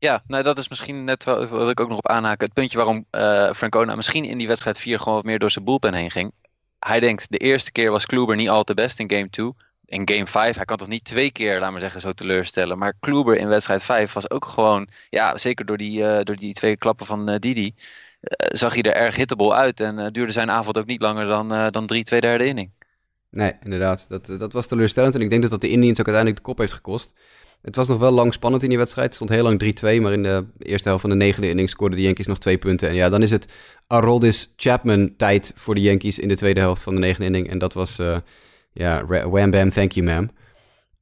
[0.00, 2.44] Ja, nou dat is misschien net wel, wat ik ook nog op aanhaken.
[2.44, 5.64] Het puntje waarom uh, Francona misschien in die wedstrijd 4 gewoon wat meer door zijn
[5.64, 6.32] bullpen heen ging.
[6.78, 9.52] Hij denkt, de eerste keer was Kluber niet al te best in game 2.
[9.84, 12.78] In game 5, hij kan toch niet twee keer, laat maar zeggen, zo teleurstellen.
[12.78, 16.54] Maar Kluber in wedstrijd 5 was ook gewoon, ja, zeker door die, uh, door die
[16.54, 17.74] twee klappen van uh, Didi,
[18.36, 19.80] zag hij er erg hittable uit.
[19.80, 22.70] En duurde zijn avond ook niet langer dan, dan drie, twee derde inning.
[23.30, 24.08] Nee, inderdaad.
[24.08, 25.14] Dat, dat was teleurstellend.
[25.14, 27.14] En ik denk dat dat de Indians ook uiteindelijk de kop heeft gekost.
[27.62, 29.06] Het was nog wel lang spannend in die wedstrijd.
[29.06, 29.62] Het stond heel lang
[29.98, 32.58] 3-2, maar in de eerste helft van de negende inning scoorden de Yankees nog twee
[32.58, 32.88] punten.
[32.88, 33.52] En ja, dan is het
[33.86, 37.48] Aroldis Chapman tijd voor de Yankees in de tweede helft van de negende inning.
[37.48, 38.16] En dat was, uh,
[38.72, 40.30] ja, wham bam, thank you ma'am.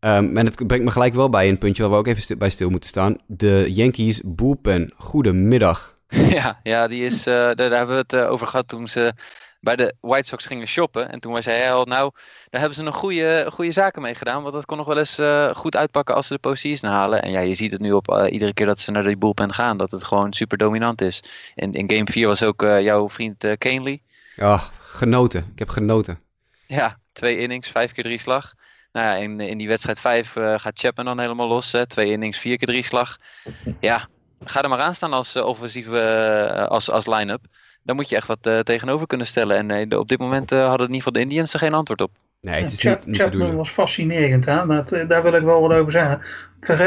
[0.00, 2.50] Um, en het brengt me gelijk wel bij een puntje waar we ook even bij
[2.50, 3.16] stil moeten staan.
[3.26, 4.92] De Yankees bullpen.
[4.96, 5.96] Goedemiddag.
[6.30, 9.12] Ja, ja die is, uh, daar, hebben we het uh, over gehad toen ze
[9.60, 11.10] bij de White Sox gingen shoppen.
[11.10, 12.10] En toen wij zeiden, nou,
[12.50, 14.42] daar hebben ze nog goede, goede zaken mee gedaan.
[14.42, 17.22] Want dat kon nog wel eens uh, goed uitpakken als ze de postseason halen.
[17.22, 19.52] En ja, je ziet het nu op uh, iedere keer dat ze naar die bullpen
[19.52, 19.76] gaan.
[19.76, 21.22] Dat het gewoon super dominant is.
[21.54, 24.02] In, in game 4 was ook uh, jouw vriend uh, Canely.
[24.36, 25.40] Ja, genoten.
[25.52, 26.20] Ik heb genoten.
[26.66, 28.54] Ja, twee innings, vijf keer drie slag.
[28.92, 31.72] Nou ja, in, in die wedstrijd 5 gaat Chapman dan helemaal los.
[31.72, 31.86] Hè.
[31.86, 33.16] Twee innings, vier keer drie slag.
[33.80, 34.08] Ja,
[34.44, 37.40] ga er maar aan staan als offensieve als, als line-up
[37.88, 39.70] daar moet je echt wat uh, tegenover kunnen stellen.
[39.70, 42.00] En uh, op dit moment uh, hadden in ieder geval de Indians er geen antwoord
[42.00, 42.10] op.
[42.40, 44.44] Nee, het is ja, niet, niet Chapman was fascinerend.
[44.44, 44.66] Hè?
[44.66, 46.20] Dat, daar wil ik wel wat over zeggen.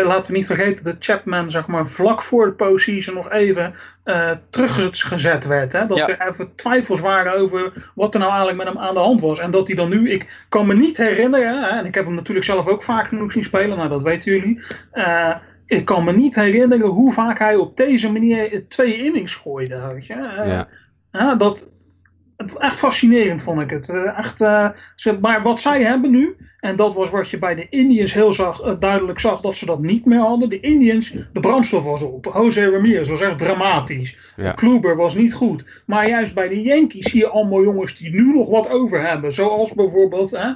[0.06, 3.76] Laten we niet vergeten dat Chapman zeg maar, vlak voor de postseason nog even
[4.50, 5.72] teruggezet werd.
[5.72, 5.88] Hè?
[5.88, 6.08] Dat ja.
[6.08, 9.40] er even twijfels waren over wat er nou eigenlijk met hem aan de hand was.
[9.40, 11.68] En dat hij dan nu, ik kan me niet herinneren, hè?
[11.68, 14.62] en ik heb hem natuurlijk zelf ook vaak genoeg zien spelen, nou dat weten jullie.
[15.66, 19.92] ik kan me niet herinneren hoe vaak hij op deze manier twee innings gooide.
[19.94, 20.16] Weet je?
[20.46, 20.68] ja.
[21.12, 21.70] Ja, dat,
[22.42, 23.90] het, echt fascinerend vond ik het.
[23.90, 27.56] Eh, echt, uh, ze, maar wat zij hebben nu, en dat was wat je bij
[27.56, 30.50] de Indians heel zag, uh, duidelijk zag dat ze dat niet meer hadden.
[30.50, 32.32] De Indians, de brandstof was op.
[32.34, 34.18] Jose Ramirez was echt dramatisch.
[34.36, 34.52] Ja.
[34.52, 35.84] Kluber was niet goed.
[35.86, 39.34] Maar juist bij de Yankees zie je allemaal jongens die nu nog wat over hebben.
[39.34, 40.56] Zoals bijvoorbeeld uh,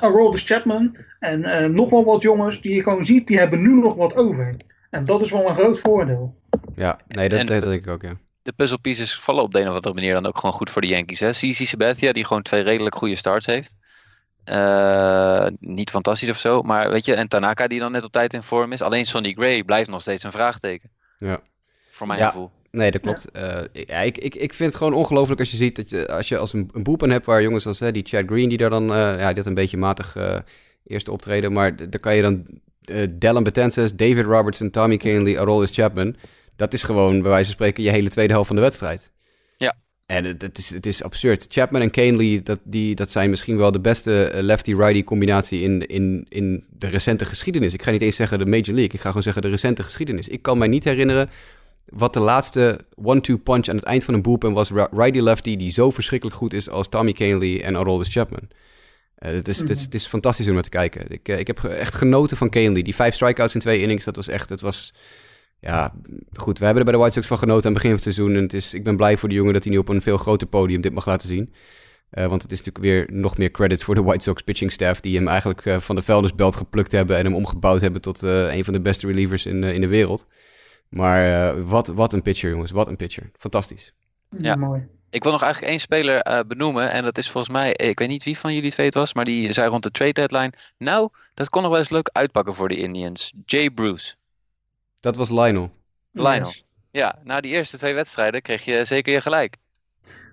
[0.00, 3.94] Aroldis Chapman en nog wel wat jongens die je gewoon ziet, die hebben nu nog
[3.94, 4.56] wat over.
[4.90, 6.34] En dat is wel een groot voordeel.
[6.74, 8.16] Ja, nee, dat, dat denk ik ook, ja
[8.46, 10.88] de puzzelpieces vallen op de een of andere manier dan ook gewoon goed voor de
[10.88, 11.20] Yankees.
[11.20, 11.30] Hè?
[11.30, 13.76] CC Sabathia, die gewoon twee redelijk goede starts heeft.
[14.44, 18.32] Uh, niet fantastisch of zo, maar weet je, en Tanaka die dan net op tijd
[18.32, 18.82] in vorm is.
[18.82, 20.90] Alleen Sonny Gray blijft nog steeds een vraagteken.
[21.18, 21.40] Ja.
[21.90, 22.26] Voor mijn ja.
[22.26, 22.50] gevoel.
[22.70, 23.28] Nee, dat klopt.
[23.32, 23.60] Ja.
[23.60, 26.28] Uh, ja, ik, ik, ik vind het gewoon ongelooflijk als je ziet dat je, als
[26.28, 28.70] je als een, een boepen hebt waar jongens als hè, die Chad Green, die daar
[28.70, 30.16] dan, uh, ja, dit een beetje matig
[30.86, 32.46] eerste optreden, maar daar kan je dan
[33.18, 36.16] Dallin Betances, David Robertson, Tommy Canley, Aroldis Chapman
[36.56, 39.12] dat is gewoon, bij wijze van spreken, je hele tweede helft van de wedstrijd.
[39.56, 39.76] Ja.
[40.06, 41.46] En het, het, is, het is absurd.
[41.48, 46.26] Chapman en Canely, dat, die, dat zijn misschien wel de beste lefty-righty combinatie in, in,
[46.28, 47.74] in de recente geschiedenis.
[47.74, 50.28] Ik ga niet eens zeggen de Major League, ik ga gewoon zeggen de recente geschiedenis.
[50.28, 51.30] Ik kan mij niet herinneren
[51.86, 54.70] wat de laatste one-two punch aan het eind van een bullpen was.
[54.70, 58.48] Righty-lefty die zo verschrikkelijk goed is als Tommy Canely en Aroldis Chapman.
[59.18, 59.68] Uh, het, is, mm -hmm.
[59.68, 61.04] het, is, het is fantastisch om naar te kijken.
[61.08, 62.82] Ik, uh, ik heb echt genoten van Canely.
[62.82, 64.48] Die vijf strikeouts in twee innings, dat was echt...
[64.48, 64.92] Het was,
[65.60, 65.94] ja,
[66.32, 68.14] goed, we hebben er bij de White Sox van genoten aan het begin van het
[68.14, 68.36] seizoen.
[68.36, 70.16] En het is, ik ben blij voor de jongen dat hij nu op een veel
[70.16, 71.52] groter podium dit mag laten zien.
[72.10, 75.00] Uh, want het is natuurlijk weer nog meer credit voor de White Sox pitching staff...
[75.00, 77.16] die hem eigenlijk uh, van de vuilnisbelt geplukt hebben...
[77.16, 80.26] en hem omgebouwd hebben tot uh, een van de beste relievers in, in de wereld.
[80.88, 82.70] Maar wat, wat een pitcher, jongens.
[82.70, 83.30] Wat een pitcher.
[83.38, 83.92] Fantastisch.
[84.38, 84.86] Ja, mooi.
[85.10, 86.90] Ik wil nog eigenlijk één speler benoemen.
[86.90, 89.14] En dat is volgens mij, ik weet niet wie van jullie twee het was...
[89.14, 90.52] maar die zei rond de trade deadline...
[90.78, 93.32] nou, dat kon nog wel eens leuk uitpakken voor de Indians.
[93.44, 94.14] Jay Bruce.
[95.06, 95.70] Dat was Lionel.
[96.12, 96.52] Lionel.
[96.90, 99.56] Ja, na die eerste twee wedstrijden kreeg je zeker je gelijk.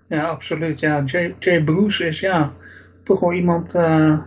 [0.07, 0.79] Ja, absoluut.
[0.79, 2.53] Ja, Jay, Jay Bruce is ja,
[3.03, 3.75] toch wel iemand...
[3.75, 4.19] Uh,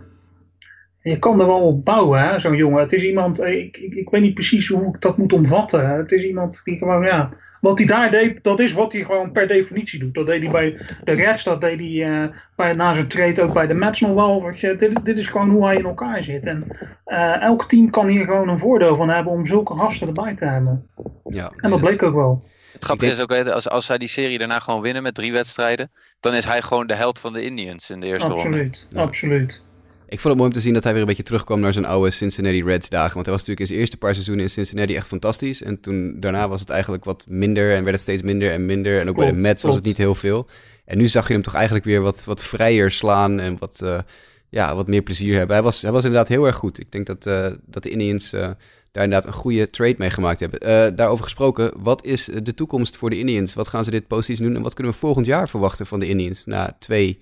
[1.01, 2.79] je kan er wel op bouwen, zo'n jongen.
[2.79, 3.41] Het is iemand...
[3.41, 5.89] Ik, ik, ik weet niet precies hoe ik dat moet omvatten.
[5.89, 7.33] Het is iemand die gewoon, ja...
[7.67, 10.13] Wat hij daar deed, dat is wat hij gewoon per definitie doet.
[10.13, 13.53] Dat deed hij bij de Reds, dat deed hij uh, bij, na zijn trade ook
[13.53, 14.51] bij de Mets nog wel.
[14.53, 16.43] Je, dit, dit is gewoon hoe hij in elkaar zit.
[16.43, 16.67] En
[17.07, 20.45] uh, elk team kan hier gewoon een voordeel van hebben om zulke gasten erbij te
[20.45, 20.89] hebben.
[21.29, 22.43] Ja, en dat bleek ook wel.
[22.73, 25.91] Het grappige is ook, als, als zij die serie daarna gewoon winnen met drie wedstrijden,
[26.19, 28.57] dan is hij gewoon de held van de Indians in de eerste absoluut, ronde.
[28.57, 29.01] Absoluut, ja.
[29.01, 29.65] absoluut.
[30.09, 31.85] Ik vond het mooi om te zien dat hij weer een beetje terugkwam naar zijn
[31.85, 33.13] oude Cincinnati Reds dagen.
[33.13, 35.61] Want hij was natuurlijk in zijn eerste paar seizoenen in Cincinnati echt fantastisch.
[35.61, 38.99] En toen daarna was het eigenlijk wat minder en werd het steeds minder en minder.
[38.99, 39.63] En ook klopt, bij de Mets klopt.
[39.63, 40.47] was het niet heel veel.
[40.85, 44.03] En nu zag je hem toch eigenlijk weer wat, wat vrijer slaan en wat,
[44.49, 45.55] ja, wat meer plezier hebben.
[45.55, 46.79] Hij was, hij was inderdaad heel erg goed.
[46.79, 47.23] Ik denk dat,
[47.65, 50.95] dat de Indians daar inderdaad een goede trade mee gemaakt hebben.
[50.95, 53.53] daarover gesproken, wat is de toekomst voor de Indians?
[53.53, 56.07] Wat gaan ze dit postseason doen en wat kunnen we volgend jaar verwachten van de
[56.07, 57.19] Indians na twee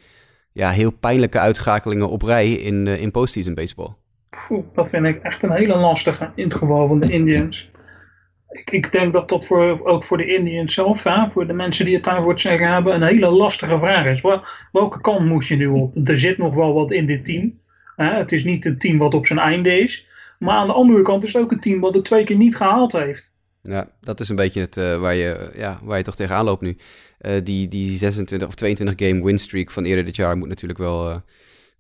[0.55, 3.93] ja, heel pijnlijke uitschakelingen op rij in, in postseason baseball?
[4.73, 7.69] dat vind ik echt een hele lastige in het geval van de Indians.
[8.49, 11.85] Ik, ik denk dat dat voor, ook voor de Indians zelf, hè, voor de mensen
[11.85, 14.21] die het daarvoor te zeggen hebben, een hele lastige vraag is.
[14.71, 16.07] welke kant moet je nu op?
[16.07, 17.59] Er zit nog wel wat in dit team.
[17.95, 18.17] Hè?
[18.17, 20.07] Het is niet een team wat op zijn einde is.
[20.39, 22.55] Maar aan de andere kant is het ook een team wat het twee keer niet
[22.55, 23.33] gehaald heeft.
[23.61, 26.61] Ja, dat is een beetje het uh, waar, je, ja, waar je toch tegenaan loopt
[26.61, 26.77] nu.
[27.25, 30.79] Uh, die, die 26 of 22 game win streak van eerder dit jaar moet natuurlijk
[30.79, 31.15] wel uh,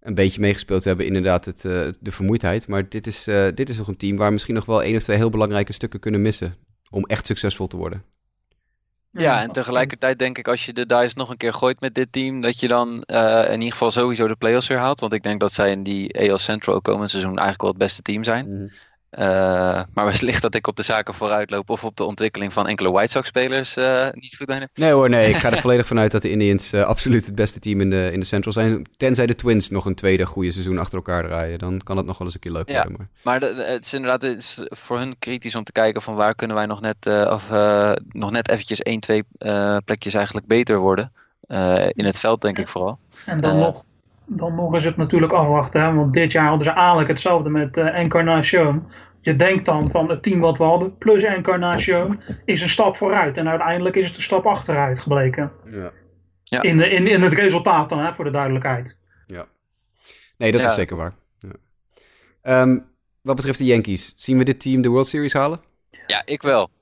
[0.01, 1.05] een beetje meegespeeld hebben.
[1.05, 2.67] Inderdaad, het, uh, de vermoeidheid.
[2.67, 5.03] Maar dit is, uh, dit is nog een team waar misschien nog wel één of
[5.03, 6.55] twee heel belangrijke stukken kunnen missen.
[6.89, 8.03] Om echt succesvol te worden.
[9.11, 12.11] Ja, en tegelijkertijd denk ik als je de dice nog een keer gooit met dit
[12.11, 14.99] team, dat je dan uh, in ieder geval sowieso de playoffs weer haalt.
[14.99, 18.01] Want ik denk dat zij in die AL Central komend seizoen eigenlijk wel het beste
[18.01, 18.45] team zijn.
[18.45, 18.71] Mm -hmm.
[19.19, 19.25] Uh,
[19.93, 22.91] maar wellicht dat ik op de zaken vooruit loop of op de ontwikkeling van enkele
[22.91, 24.69] White Sox-spelers uh, niet goed ben.
[24.73, 25.29] Nee hoor, nee.
[25.29, 28.09] Ik ga er volledig vanuit dat de Indians uh, absoluut het beste team in de,
[28.11, 28.85] in de Central zijn.
[28.97, 31.59] Tenzij de Twins nog een tweede goede seizoen achter elkaar draaien.
[31.59, 33.09] Dan kan het nog wel eens een keer leuk ja, worden.
[33.23, 36.15] Maar, maar de, het is inderdaad het is voor hun kritisch om te kijken van
[36.15, 37.49] waar kunnen wij nog net, of,
[38.07, 39.23] nog net eventjes één, twee
[39.85, 41.11] plekjes eigenlijk beter worden.
[41.89, 42.99] in het veld denk ik vooral.
[43.25, 43.83] En dan nog
[44.25, 45.81] dan nog is het natuurlijk afwachten.
[45.81, 45.93] Hè?
[45.93, 48.87] Want dit jaar hadden ze eigenlijk hetzelfde met uh, Encarnacion.
[49.21, 53.37] Je denkt dan van het team wat we hadden plus Encarnacion is een stap vooruit.
[53.37, 55.51] En uiteindelijk is het een stap achteruit gebleken.
[55.71, 55.91] Ja.
[56.43, 56.61] ja.
[56.61, 58.99] In, in, in het resultaat dan, hè, voor de duidelijkheid.
[59.25, 59.45] Ja.
[60.37, 60.69] Nee, dat ja.
[60.69, 61.13] is zeker waar.
[61.39, 62.61] Ja.
[62.61, 62.85] Um,
[63.21, 65.59] wat betreft de Yankees, zien we dit team de World Series halen?
[66.07, 66.69] Ja, ik wel.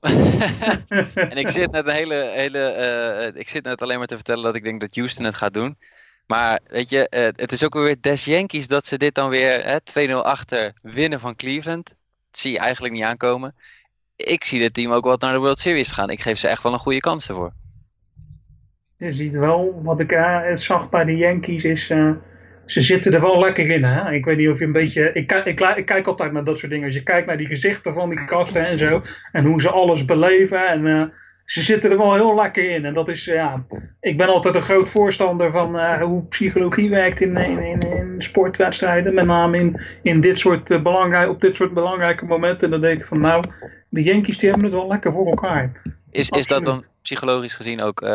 [1.14, 4.44] en ik zit net een hele, hele uh, ik zit net alleen maar te vertellen
[4.44, 5.76] dat ik denk dat Houston het gaat doen.
[6.26, 9.80] Maar weet je, uh, het is ook weer des Yankees dat ze dit dan weer
[10.08, 11.88] 2-0 achter winnen van Cleveland.
[11.88, 13.54] Dat zie je eigenlijk niet aankomen.
[14.16, 16.10] Ik zie dit team ook wel naar de World Series gaan.
[16.10, 17.52] Ik geef ze echt wel een goede kans ervoor.
[18.98, 22.10] Je ziet wel, wat ik uh, zag bij de Yankees is, uh,
[22.66, 23.84] ze zitten er wel lekker in.
[23.84, 24.12] Hè?
[24.12, 25.26] Ik weet niet of je een beetje, ik,
[25.84, 26.86] kijk altijd naar dat soort dingen.
[26.86, 30.04] Als je kijkt naar die gezichten van die kasten en zo, en hoe ze alles
[30.04, 31.12] beleven en...
[31.44, 32.84] Ze zitten er wel heel lekker in.
[32.84, 33.64] En dat is, ja,
[34.00, 38.14] ik ben altijd een groot voorstander van uh, hoe psychologie werkt in, in, in, in,
[38.18, 39.14] sportwedstrijden.
[39.14, 42.64] Met name in, in dit soort, uh, belangrijk, op dit soort belangrijke momenten.
[42.64, 43.44] En dan denk ik van nou,
[43.88, 45.82] de Yankees die hebben het wel lekker voor elkaar.
[46.10, 48.08] Is, is dat dan psychologisch gezien ook uh,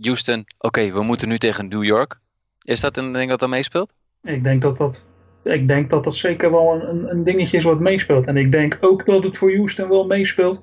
[0.00, 2.18] Houston, oké, okay, we moeten nu tegen New York.
[2.62, 3.92] Is dat een ding dat dan meespeelt?
[4.22, 5.06] Ik denk dat dat,
[5.42, 8.26] ik denk dat, dat zeker wel een, een dingetje is wat meespeelt.
[8.26, 10.62] En ik denk ook dat het voor Houston wel meespeelt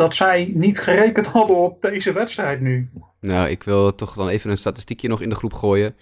[0.00, 2.88] dat zij niet gerekend hadden op deze wedstrijd nu.
[3.20, 5.94] Nou, ik wil toch dan even een statistiekje nog in de groep gooien.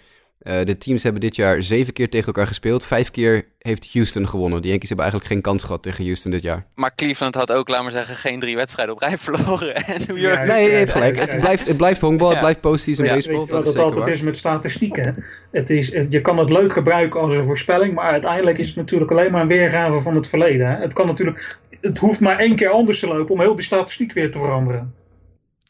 [0.43, 2.85] Uh, de teams hebben dit jaar zeven keer tegen elkaar gespeeld.
[2.85, 4.61] Vijf keer heeft Houston gewonnen.
[4.61, 6.65] De Yankees hebben eigenlijk geen kans gehad tegen Houston dit jaar.
[6.75, 9.75] Maar Cleveland had ook, laat maar zeggen, geen drie wedstrijden op rij verloren.
[9.85, 10.35] En New York...
[10.35, 11.17] Ja, nee, je hebt gelijk.
[11.19, 12.33] Het blijft, het blijft honkbal, ja.
[12.33, 13.45] het blijft postseason ja, baseball.
[13.45, 14.09] dat is altijd waar.
[14.09, 15.25] is met statistieken.
[15.51, 19.11] Het is, je kan het leuk gebruiken als een voorspelling, maar uiteindelijk is het natuurlijk
[19.11, 20.67] alleen maar een weergave van het verleden.
[20.67, 20.81] Hè.
[20.81, 24.13] Het kan natuurlijk, het hoeft maar één keer anders te lopen om heel die statistiek
[24.13, 24.95] weer te veranderen.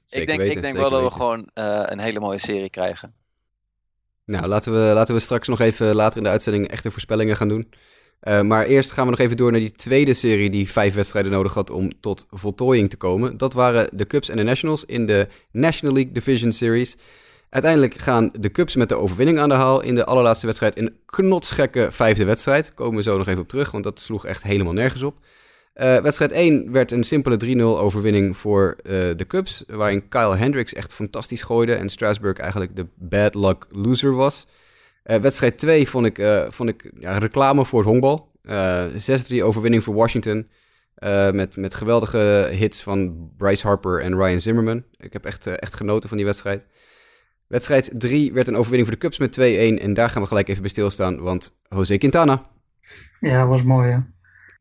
[0.06, 2.69] Zeker ik denk, weten, ik denk wel dat we gewoon uh, een hele mooie serie
[2.69, 3.13] krijgen.
[4.26, 7.48] Nou, laten we, laten we straks nog even later in de uitzending echte voorspellingen gaan
[7.48, 7.74] doen.
[8.24, 11.32] Uh, maar eerst gaan we nog even door naar die tweede serie die vijf wedstrijden
[11.32, 13.38] nodig had om tot voltooiing te komen.
[13.38, 16.98] Dat waren de Cubs en de Nationals in de National League Division Series.
[17.50, 20.78] Uiteindelijk gaan de Cubs met de overwinning aan de haal in de allerlaatste wedstrijd.
[20.78, 22.74] Een knotsgekke vijfde wedstrijd.
[22.74, 25.17] Komen we zo nog even op terug, want dat sloeg echt helemaal nergens op.
[25.75, 30.73] Uh, wedstrijd 1 werd een simpele 3-0 overwinning voor uh, de Cubs, waarin Kyle Hendricks
[30.73, 34.47] echt fantastisch gooide en Strasburg eigenlijk de bad luck loser was.
[35.05, 38.27] Uh, wedstrijd 2 vond ik, vond ik ja, reclame voor het honkbal.
[38.43, 40.49] 6-3 overwinning voor Washington.
[41.32, 44.84] met, met geweldige hits van Bryce Harper en Ryan Zimmerman.
[44.97, 46.63] Ik heb echt, echt genoten van die wedstrijd.
[47.47, 49.39] Wedstrijd 3 werd een overwinning voor de Cubs met
[49.79, 49.84] 2-1.
[49.84, 52.41] En daar gaan we gelijk even bij stilstaan, want Jose Quintana.
[53.19, 53.97] Ja, was mooi hè.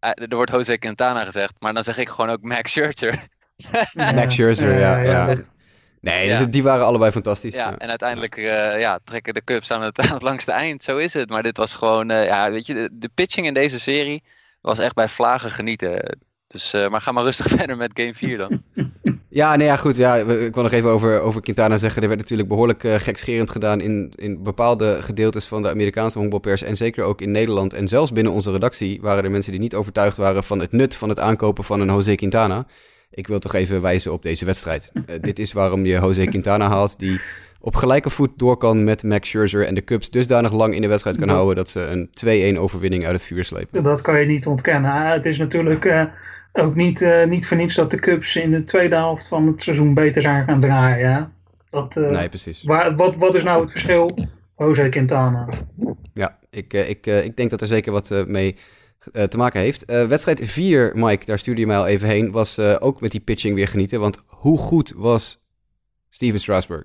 [0.01, 3.27] Uh, er wordt Jose Quintana gezegd, maar dan zeg ik gewoon ook Max Scherzer.
[4.15, 4.99] Max Scherzer, ja.
[4.99, 5.37] ja,
[6.01, 6.45] Nee, ja.
[6.45, 7.55] die waren allebei fantastisch.
[7.55, 10.83] Ja, en uiteindelijk uh, ja, trekken de Cubs aan het, aan het langste eind.
[10.83, 11.29] Zo is het.
[11.29, 14.23] Maar dit was gewoon, uh, ja, weet je, de, de, pitching in deze serie
[14.61, 16.19] was echt bij vlagen genieten.
[16.47, 18.63] Dus, uh, maar ga maar rustig verder met game 4 dan.
[19.29, 19.97] Ja, nee, ja, goed.
[19.97, 22.03] Ja, ik wil nog even over, over Quintana zeggen.
[22.03, 26.63] Er werd natuurlijk behoorlijk uh, gekscherend gedaan in, in bepaalde gedeeltes van de Amerikaanse honkbalpers.
[26.63, 27.73] En zeker ook in Nederland.
[27.73, 30.95] En zelfs binnen onze redactie waren er mensen die niet overtuigd waren van het nut
[30.95, 32.67] van het aankopen van een Jose Quintana.
[33.11, 34.93] ik wil toch even wijzen op deze wedstrijd.
[35.21, 37.21] dit is waarom je Jose Quintana haalt, die
[37.61, 40.89] op gelijke voet door kan met Max Scherzer en de Cubs dusdanig lang in de
[40.89, 43.83] wedstrijd kan houden dat ze een 2-1 overwinning uit het vuur slepen.
[43.83, 45.07] Dat kan je niet ontkennen.
[45.07, 46.03] Het is natuurlijk uh,
[46.53, 49.63] ook niet, uh, niet voor niets dat de Cubs in de tweede helft van het
[49.63, 51.33] seizoen beter zijn gaan draaien.
[51.71, 52.63] Dat, uh, nee, precies.
[52.63, 54.29] Waar, wat, wat is nou het verschil?
[54.57, 55.49] Jose Quintana.
[56.15, 58.57] Ja, ik, ik, ik denk dat er zeker wat mee
[59.29, 59.85] te maken heeft.
[59.85, 63.55] wedstrijd 4, Mike, daar stuurde je mij al even heen, was ook met die pitching
[63.55, 64.01] weer genieten.
[64.01, 65.49] Want hoe goed was
[66.11, 66.85] Steven Strasburg?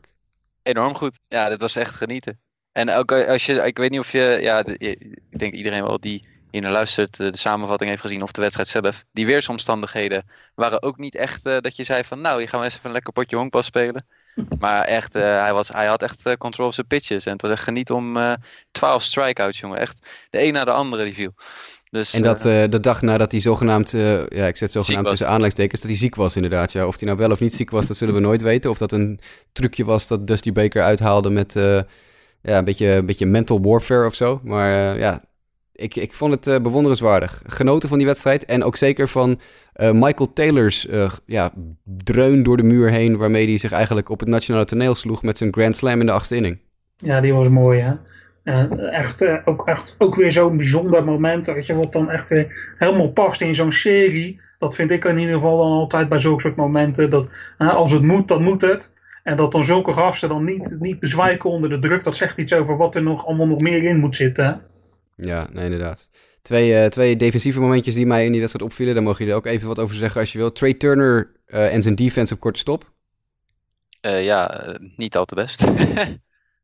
[0.64, 1.20] Enorm goed.
[1.28, 2.40] Ja, dit was echt genieten.
[2.72, 6.28] En ook als je, ik weet niet of je, ja, ik denk iedereen wel die
[6.62, 9.04] naar luistert, de samenvatting heeft gezien of de wedstrijd zelf.
[9.12, 10.26] Die weersomstandigheden
[10.56, 12.86] waren ook niet echt uh, dat je zei van, nou, hier gaan we eens even
[12.86, 14.06] een lekker potje honkbal spelen.
[14.60, 17.26] Maar echt, uh, hij, was, hij had echt uh, control op zijn pitches.
[17.26, 18.18] En het was echt geniet om
[18.72, 19.80] 12 strikeouts, jongen.
[19.80, 21.34] Echt de een na de andere die viel.
[21.90, 23.92] Dus, en dat de dag nadat hij zogenaamd,
[24.30, 26.72] ja, ik zet zogenaamd tussen aanleidingstekens, dat hij ziek was inderdaad.
[26.72, 26.88] Ja.
[26.88, 28.70] Of hij nou wel of niet ziek was, dat zullen we nooit weten.
[28.70, 29.20] Of dat een
[29.52, 34.16] trucje was dat Dusty Baker uithaalde met ja, een, beetje, een beetje mental warfare of
[34.16, 34.40] zo.
[34.44, 35.22] Maar ja,
[35.74, 37.44] ik, ik vond het bewonderenswaardig.
[37.46, 39.40] Genoten van die wedstrijd en ook zeker van
[39.74, 40.88] Michael Taylor's
[41.26, 41.52] ja,
[41.84, 45.38] dreun door de muur heen, waarmee hij zich eigenlijk op het nationale toneel sloeg met
[45.38, 46.60] zijn Grand Slam in de achtste inning.
[46.98, 47.94] Ja, die was mooi hè.
[48.44, 51.46] Uh, echt, ook, echt ook weer zo'n bijzonder moment.
[51.46, 54.42] Dat je, wat dan echt weer helemaal past in zo'n serie.
[54.60, 57.10] Dat vind ik in ieder geval dan altijd bij zulke soort momenten.
[57.10, 58.94] Dat als het moet, dan moet het.
[59.24, 62.04] En dat dan zulke gasten dan niet, niet bezwijken onder de druk.
[62.04, 64.62] Dat zegt iets over wat er nog allemaal nog meer in moet zitten.
[65.16, 66.10] Ja, nee, inderdaad.
[66.42, 68.94] Twee, twee defensieve momentjes die mij in die wedstrijd opvielen.
[68.94, 70.56] Daar mogen jullie ook even wat over zeggen als je wilt.
[70.56, 72.92] Trey Turner en zijn defense op korte stop.
[74.02, 75.66] ja, niet al te best.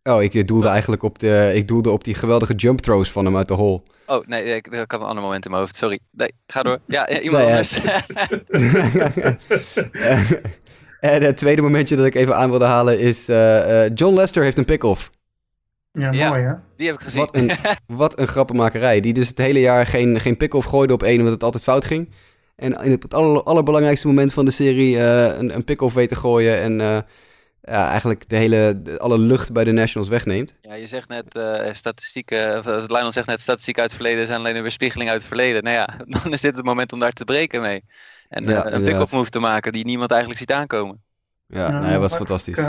[0.04, 3.38] Oh, ik doelde eigenlijk op, de, ik doelde op die geweldige jump throws van hem
[3.38, 3.82] uit de hole.
[4.06, 5.76] Oh, nee, ik, had een ander moment in mijn hoofd.
[5.76, 6.00] Sorry.
[6.12, 6.80] Nee, ga door.
[6.88, 7.80] Ja, iemand nee, anders.
[11.00, 13.30] en het tweede momentje dat ik even aan wilde halen is...
[13.30, 15.10] Uh, John Lester heeft een pick-off.
[15.92, 16.54] Ja, ja, mooi hè?
[16.76, 17.20] Die heb ik gezien.
[17.20, 17.52] Wat een,
[18.04, 19.00] wat een grappenmakerij.
[19.00, 21.86] Die dus het hele jaar geen, geen pick-off gooide op één, omdat het altijd fout
[21.86, 22.14] ging.
[22.56, 26.58] En in het aller, allerbelangrijkste moment van de serie uh, een, een pick-off weten gooien
[26.58, 27.06] en
[27.62, 30.56] ja, eigenlijk de hele, alle lucht bij de Nationals wegneemt.
[30.62, 34.28] Ja, je zegt net uh, statistieken, of uh, Lionel zegt net statistieken uit het verleden
[34.28, 35.64] zijn alleen een weerspiegeling uit het verleden.
[35.64, 37.84] Nou ja, dan is dit het moment om daar te breken mee.
[38.30, 41.04] En ja, uh, een pick-up move te maken die niemand eigenlijk ziet aankomen.
[41.46, 42.60] Ja, ja nou, was fantastisch.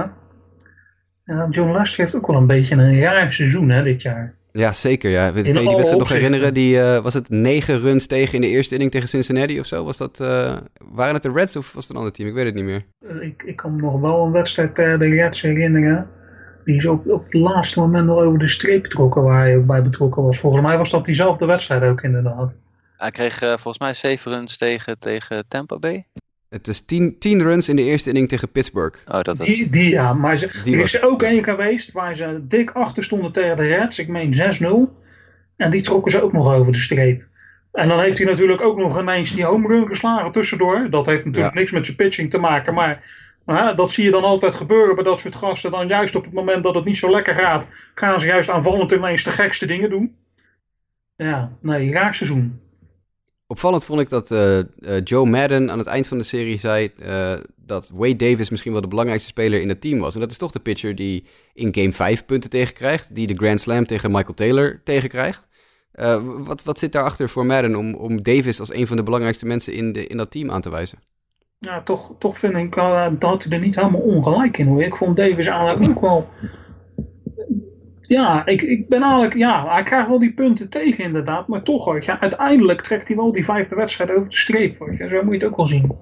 [1.30, 4.34] Ja, John Lester heeft ook wel een beetje een raar seizoen hè, dit jaar.
[4.52, 5.10] Ja, zeker.
[5.10, 5.30] Ja.
[5.30, 6.54] Kan je die wedstrijd nog herinneren?
[6.54, 9.84] Die, uh, was het negen runs tegen in de eerste inning tegen Cincinnati of zo?
[9.84, 10.56] Was dat, uh,
[10.92, 12.28] waren het de Reds of was het een ander team?
[12.28, 12.82] Ik weet het niet meer.
[13.20, 16.08] Ik, ik kan me nog wel een wedstrijd tegen de Reds herinneren.
[16.64, 19.66] Die is op, op het laatste moment nog over de streep betrokken waar hij ook
[19.66, 20.38] bij betrokken was.
[20.38, 22.58] Volgens mij was dat diezelfde wedstrijd ook inderdaad.
[22.96, 26.06] Hij kreeg uh, volgens mij zeven runs tegen, tegen Tampa Bay.
[26.50, 28.98] Het is 10 runs in de eerste inning tegen Pittsburgh.
[29.06, 32.40] Oh, dat die, die ja, maar ze, die er is ook één geweest waar ze
[32.42, 33.98] dik achter stonden tegen de Reds.
[33.98, 34.34] Ik meen
[34.90, 34.98] 6-0.
[35.56, 37.24] En die trokken ze ook nog over de streep.
[37.72, 40.90] En dan heeft hij natuurlijk ook nog ineens die home run geslagen tussendoor.
[40.90, 42.74] Dat heeft natuurlijk niks met zijn pitching te maken.
[42.74, 43.02] Maar
[43.46, 45.70] uh, dat zie je dan altijd gebeuren bij dat soort gasten.
[45.70, 48.92] Dan juist op het moment dat het niet zo lekker gaat, gaan ze juist aanvallend
[48.92, 50.16] ineens de gekste dingen doen.
[51.16, 52.60] Ja, nee, raar seizoen.
[53.50, 54.64] Opvallend vond ik dat uh, uh,
[55.04, 58.80] Joe Madden aan het eind van de serie zei uh, dat Wade Davis misschien wel
[58.80, 60.14] de belangrijkste speler in het team was.
[60.14, 61.24] En dat is toch de pitcher die
[61.54, 65.48] in game 5 punten tegenkrijgt, die de Grand Slam tegen Michael Taylor tegenkrijgt.
[66.22, 69.72] wat, wat zit daarachter voor Madden om, om Davis als een van de belangrijkste mensen
[69.72, 70.98] in, de, in dat team aan te wijzen?
[71.58, 72.74] Ja, toch, toch vind ik
[73.18, 74.82] dat er niet helemaal ongelijk in hoor.
[74.82, 76.28] Ik vond Davis eigenlijk ook wel
[78.10, 81.84] ja, ik, ik ben eigenlijk, ja, hij krijgt wel die punten tegen inderdaad, maar toch
[81.84, 84.78] hoor, ja, uiteindelijk trekt hij wel die vijfde wedstrijd over de streep.
[84.78, 84.94] Hoor.
[84.94, 85.98] Ja, zo moet je het ook wel zien.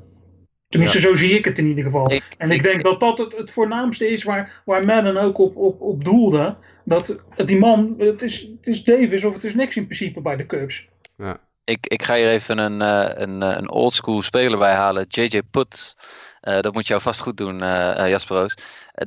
[0.69, 2.13] Tenminste, zo zie ik het in ieder geval.
[2.13, 5.57] Ik, en ik, denk dat dat het, het voornaamste is waar, waar Madden ook op,
[5.57, 6.57] op, op doelde.
[6.85, 10.37] Dat die man, het is, het is Davis of het is niks in principe bij
[10.37, 10.89] de Cubs.
[11.17, 11.41] Ja.
[11.65, 15.43] Ik, ik ga hier even een, uh, een, eh, een oldschool speler bij halen, JJ
[15.51, 15.97] Put.
[16.43, 18.55] Uh, dat moet jou vast goed doen, uh, Jasper Roos.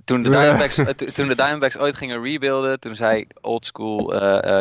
[0.06, 0.76] Toen, de Diamondbacks,
[1.16, 4.06] toen de Diamondbacks ooit gingen rebuilden, toen zei oldschool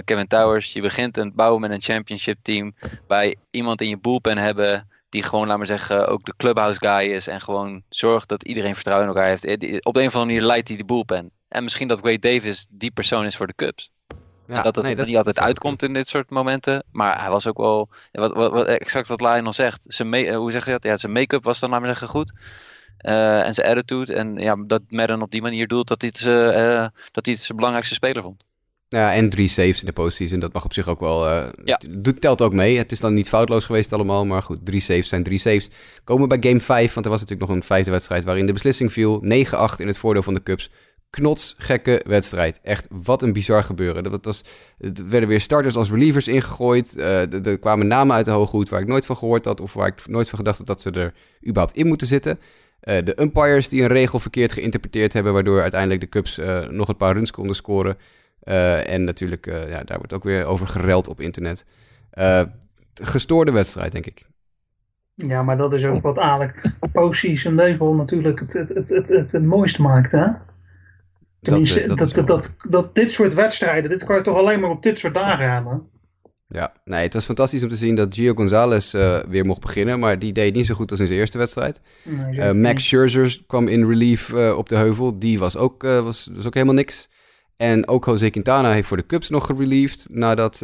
[0.04, 2.74] Kevin Towers: Je begint een bouwen met een championship team.
[3.06, 7.12] Bij iemand in je bullpen hebben die gewoon, laat maar zeggen, ook de clubhouse guy
[7.12, 7.26] is.
[7.26, 9.46] En gewoon zorgt dat iedereen vertrouwen in elkaar heeft.
[9.84, 11.30] Op de een of andere manier leidt hij de bullpen.
[11.48, 13.90] En misschien dat Wade Davis die persoon is voor de Cubs.
[14.46, 16.84] Ja, dat het nee, niet altijd uitkomt in dit soort momenten.
[16.92, 17.88] Maar hij was ook wel.
[18.12, 19.84] Wat, wat, wat, exact wat Lionel zegt.
[19.86, 20.82] Zijn eh, hoe zeg je dat?
[20.82, 22.32] Ja, zijn make-up was dan, laat maar zeggen, goed.
[23.02, 24.14] Uh, en zijn attitude.
[24.14, 27.42] En ja, dat Madden op die manier doet dat hij het, uh, dat hij het
[27.42, 28.44] zijn belangrijkste speler vond.
[28.96, 30.40] Ja, en drie saves in de postseason.
[30.40, 31.26] Dat mag op zich ook wel...
[31.26, 31.80] Uh, ja.
[31.90, 32.78] Doet, telt ook mee.
[32.78, 34.26] Het is dan niet foutloos geweest allemaal.
[34.26, 35.68] Maar goed, drie saves zijn drie saves.
[36.04, 36.92] Komen we bij game 5.
[36.92, 38.24] Want er was natuurlijk nog een vijfde wedstrijd...
[38.24, 39.22] waarin de beslissing viel.
[39.22, 39.26] 9-8
[39.76, 40.70] in het voordeel van de Cubs.
[41.10, 42.60] Knots gekke wedstrijd.
[42.62, 44.02] Echt, wat een bizar gebeuren.
[44.02, 44.42] Dat was,
[44.78, 46.94] er werden weer starters als relievers ingegooid.
[46.96, 49.60] Uh, er kwamen namen uit de hoed waar ik nooit van gehoord had...
[49.60, 51.14] of waar ik nooit van gedacht had dat ze er
[51.46, 52.38] überhaupt in moeten zitten...
[52.84, 56.88] Uh, de umpires die een regel verkeerd geïnterpreteerd hebben, waardoor uiteindelijk de Cubs uh, nog
[56.88, 57.96] een paar runs konden scoren.
[58.44, 61.66] Uh, en natuurlijk, ja, daar wordt ook weer over gereld op internet.
[62.94, 64.28] gestoorde wedstrijd, denk ik.
[65.14, 69.32] Ja, maar dat is ook wat eigenlijk postseason level natuurlijk het, het, het, het, het,
[69.32, 70.26] het mooiste maakt, hè?
[71.40, 74.82] Tenminste, dat, dat, dat, dat, dit soort wedstrijden, dit kan je toch alleen maar op
[74.82, 75.88] dit soort dagen hebben?
[76.52, 79.98] Ja, nee, het was fantastisch om te zien dat Gio Gonzalez uh, weer mocht beginnen,
[79.98, 81.80] maar die deed niet zo goed als in zijn eerste wedstrijd.
[82.04, 86.28] Nee, uh, Max Scherzer kwam in relief uh, op de heuvel, die was ook, was,
[86.32, 87.08] was ook helemaal niks.
[87.56, 90.58] En ook Jose Quintana heeft voor de Cubs nog gereliefd nadat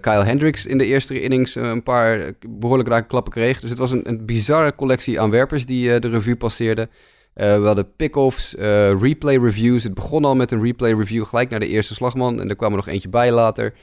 [0.00, 3.60] Kyle Hendricks in de eerste innings een paar behoorlijk rake klappen kreeg.
[3.60, 6.90] Dus het was een, een bizarre collectie aan werpers die de revue passeerden.
[7.34, 8.54] we hadden pick-offs,
[9.00, 9.82] replay reviews.
[9.82, 12.70] Het begon al met een replay review gelijk naar de eerste slagman en er kwam
[12.70, 13.74] er nog eentje bij later.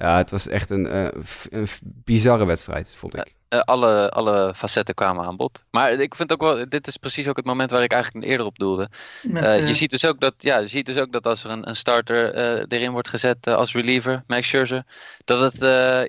[0.00, 1.08] Ja, het was echt een, uh,
[1.50, 3.34] een bizarre wedstrijd, vond ik.
[3.54, 5.64] Uh, alle, alle facetten kwamen aan bod.
[5.70, 8.46] Maar ik vind ook wel, dit is precies ook het moment waar ik eigenlijk eerder
[8.46, 8.88] op doelde.
[9.22, 11.68] Uh, je, ziet dus ook dat, ja, je ziet dus ook dat als er een,
[11.68, 12.34] een starter
[12.68, 14.84] erin wordt gezet als reliever, Max Scherzer,
[15.24, 15.58] dat het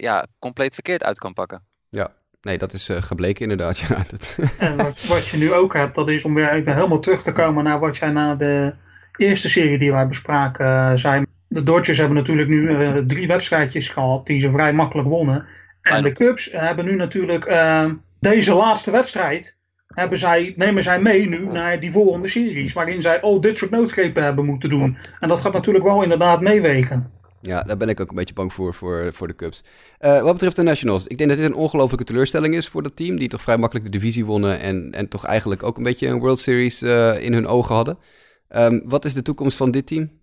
[0.01, 1.61] ja, compleet verkeerd uit kan pakken.
[1.89, 2.11] Ja,
[2.41, 3.79] nee, dat is gebleken inderdaad.
[3.79, 4.37] Ja, dat...
[4.57, 7.31] En wat, wat, je nu ook hebt, dat is om weer even helemaal terug te
[7.31, 8.73] komen naar wat jij na de
[9.15, 14.25] eerste serie die wij bespraken zei de Dodgers hebben natuurlijk nu uh, drie wedstrijdjes gehad
[14.25, 15.45] die ze vrij makkelijk wonnen.
[15.81, 17.85] En de Cubs hebben nu natuurlijk uh,
[18.19, 19.57] deze laatste wedstrijd.
[19.87, 22.73] Hebben zij, nemen zij mee nu naar die volgende series.
[22.73, 24.97] Waarin zij al dit soort noodgrepen hebben moeten doen.
[25.19, 27.11] En dat gaat natuurlijk wel inderdaad meewegen.
[27.41, 29.63] Ja, daar ben ik ook een beetje bang voor, voor, voor de Cubs.
[29.99, 32.95] Uh, wat betreft de Nationals, ik denk dat dit een ongelofelijke teleurstelling is voor dat
[32.95, 33.17] team.
[33.17, 34.59] Die toch vrij makkelijk de divisie wonnen.
[34.59, 37.97] En, en toch eigenlijk ook een beetje een World Series uh, in hun ogen hadden.
[38.55, 40.20] Um, wat is de toekomst van dit team?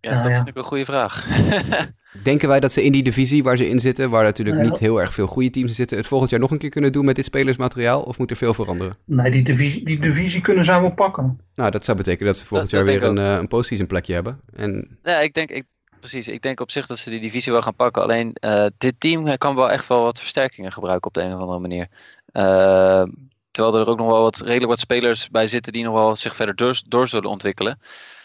[0.00, 0.36] Ja, dat ja.
[0.36, 1.26] vind ik een goede vraag.
[2.22, 5.00] Denken wij dat ze in die divisie waar ze in zitten, waar natuurlijk niet heel
[5.00, 7.16] erg veel goede teams in zitten, het volgend jaar nog een keer kunnen doen met
[7.16, 8.02] dit spelersmateriaal?
[8.02, 8.96] Of moet er veel veranderen?
[9.04, 11.40] Nee, die divisie, die divisie kunnen zij wel pakken.
[11.54, 14.14] Nou, dat zou betekenen dat ze volgend dat, jaar weer een, uh, een postseason plekje
[14.14, 14.40] hebben.
[14.54, 14.98] En...
[15.02, 15.64] Ja, ik denk, ik,
[16.00, 16.28] precies.
[16.28, 18.02] Ik denk op zich dat ze die divisie wel gaan pakken.
[18.02, 21.40] Alleen uh, dit team kan wel echt wel wat versterkingen gebruiken op de een of
[21.40, 21.86] andere manier.
[22.32, 23.02] Uh,
[23.50, 26.36] terwijl er ook nog wel wat redelijk wat spelers bij zitten die nog wel zich
[26.36, 27.78] verder door, door zullen ontwikkelen.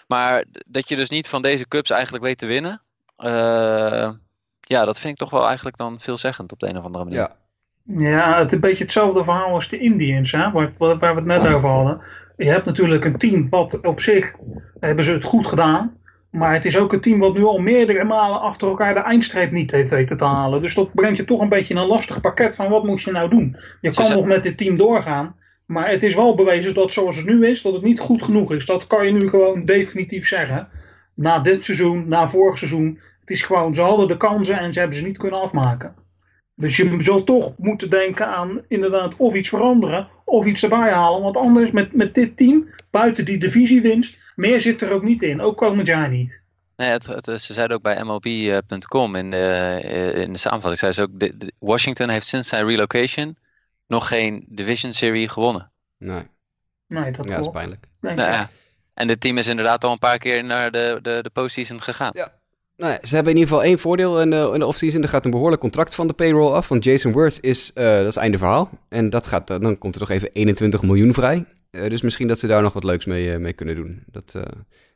[0.05, 2.81] Maar dat je dus niet van deze cups eigenlijk weet te winnen.
[3.17, 4.09] Uh,
[4.59, 7.19] ja, dat vind ik toch wel eigenlijk dan veelzeggend op de een of andere manier.
[7.19, 7.35] Ja,
[7.83, 11.25] ja het is een beetje hetzelfde verhaal als de Indians, hè, waar, waar we het
[11.25, 12.01] net over hadden.
[12.37, 14.35] Je hebt natuurlijk een team wat op zich
[14.79, 15.97] hebben ze het goed gedaan.
[16.35, 19.51] Maar het is ook een team wat nu al meerdere malen achter elkaar de eindstreep
[19.51, 20.61] niet heeft weten te halen.
[20.61, 23.11] Dus dat brengt je toch een beetje in een lastig pakket van wat moet je
[23.11, 23.57] nou doen.
[23.81, 25.35] Je kan nog met dit team doorgaan.
[25.65, 28.51] Maar het is wel bewezen dat zoals het nu is, dat het niet goed genoeg
[28.51, 28.65] is.
[28.65, 30.69] Dat kan je nu gewoon definitief zeggen.
[31.13, 32.99] Na dit seizoen, na vorig seizoen.
[33.19, 35.95] Het is gewoon, ze hadden de kansen en ze hebben ze niet kunnen afmaken.
[36.55, 41.21] Dus je zult toch moeten denken aan inderdaad of iets veranderen of iets erbij halen.
[41.21, 45.41] Want anders met, met dit team, buiten die divisiewinst, meer zit er ook niet in.
[45.41, 46.43] Ook komend jaar niet.
[46.75, 50.91] Nee, het, het, ze zeiden ook bij MLB.com in de, eh, in de samenvatting, zei
[50.91, 53.35] ze ook, Washington heeft sinds zijn relocation
[53.87, 55.71] nog geen Division Series gewonnen.
[55.97, 56.23] Nee.
[56.87, 57.85] Nee, dat, ja, is pijnlijk.
[58.01, 58.49] Nou, ja.
[58.93, 62.11] En dit team is inderdaad al een paar keer naar de, de, de postseason gegaan.
[62.13, 62.33] Ja.
[62.77, 65.01] Nou ja, ze hebben in ieder geval één voordeel in de, in de offseason.
[65.01, 66.67] Er gaat een behoorlijk contract van de payroll af.
[66.67, 68.69] Want Jason Worth is, uh, dat is einde verhaal.
[68.89, 71.45] En dat gaat, dan komt er nog even 21 miljoen vrij.
[71.71, 74.03] Uh, dus misschien dat ze daar nog wat leuks mee, uh, mee kunnen doen.
[74.11, 74.31] Dat,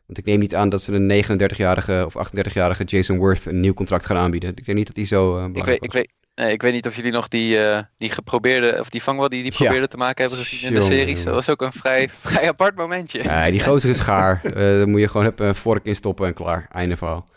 [0.06, 3.74] want ik neem niet aan dat ze een 39-jarige of 38-jarige Jason Worth een nieuw
[3.74, 4.50] contract gaan aanbieden.
[4.50, 6.88] Ik denk niet dat die zo belangrijk ik weet, ik weet, Nee, ik weet niet
[6.88, 10.26] of jullie nog die, uh, die geprobeerde, of die vangwel die die probeerde te maken
[10.26, 11.24] hebben gezien in de series.
[11.24, 13.24] Dat was ook een vrij, vrij apart momentje.
[13.24, 14.42] Ja, die gozer is gaar.
[14.44, 16.68] uh, dan moet je gewoon een vork in stoppen en klaar.
[16.72, 17.28] Einde verhaal.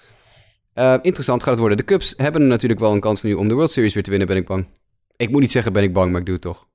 [0.75, 1.77] Uh, interessant gaat het worden.
[1.77, 4.29] De Cubs hebben natuurlijk wel een kans nu om de World Series weer te winnen,
[4.29, 4.67] ben ik bang.
[5.17, 6.67] Ik moet niet zeggen ben ik bang, maar ik doe het toch.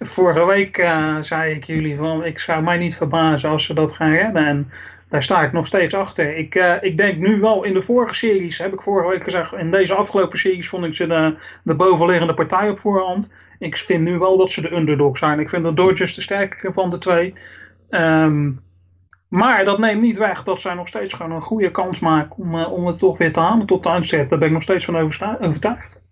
[0.14, 0.76] Vorige week
[1.20, 4.46] zei ik jullie van, ik zou mij niet verbazen als ze dat gaan redden.
[4.46, 4.70] En
[5.10, 6.36] daar sta ik nog steeds achter.
[6.36, 9.52] Ik, uh, ik denk nu wel, in de vorige series, heb ik vorige week gezegd,
[9.52, 13.32] in deze afgelopen series vond ik ze de, de bovenliggende partij op voorhand.
[13.58, 15.40] Ik vind nu wel dat ze de underdog zijn.
[15.40, 17.34] Ik vind de Dodgers de sterkere van de twee.
[17.90, 18.60] Um,
[19.28, 22.54] maar dat neemt niet weg dat zij nog steeds gewoon een goede kans maken om,
[22.54, 24.28] uh, om het toch weer te halen tot de eindstreep.
[24.28, 24.96] Daar ben ik nog steeds van
[25.40, 26.04] overtuigd.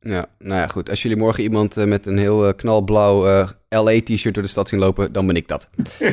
[0.00, 0.90] Ja, nou ja, goed.
[0.90, 5.12] Als jullie morgen iemand uh, met een heel knalblauw LA-t-shirt door de stad zien lopen,
[5.12, 5.68] dan ben ik dat.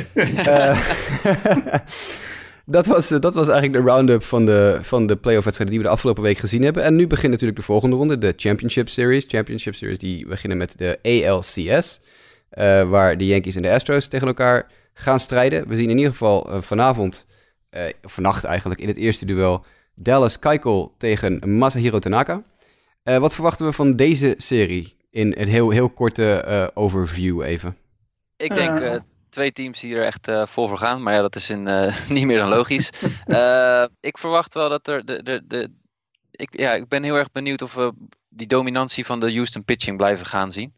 [2.65, 5.89] dat was, dat was eigenlijk de round-up van de, van de playoff wedstrijden die we
[5.89, 6.83] de afgelopen week gezien hebben.
[6.83, 9.25] En nu begint natuurlijk de volgende ronde, de Championship Series.
[9.27, 11.99] Championship Series die beginnen met de ALCS,
[12.53, 15.67] uh, waar de Yankees en de Astros tegen elkaar gaan strijden.
[15.67, 17.27] We zien in ieder geval uh, vanavond,
[18.01, 22.43] vannacht eigenlijk, in het eerste duel Dallas Keuchel tegen Masahiro Tanaka.
[23.03, 24.97] wat verwachten we van deze serie?
[25.11, 27.77] In een heel, heel korte overview even.
[28.37, 31.03] Ik denk twee teams die er echt uh, vol voor gaan.
[31.03, 32.89] Maar ja, dat is in, uh, niet meer dan logisch.
[33.27, 35.05] uh, ik verwacht wel dat er.
[35.05, 35.71] De, de, de,
[36.31, 37.93] ik, ja, ik ben heel erg benieuwd of we
[38.29, 40.73] die dominantie van de Houston pitching blijven gaan zien.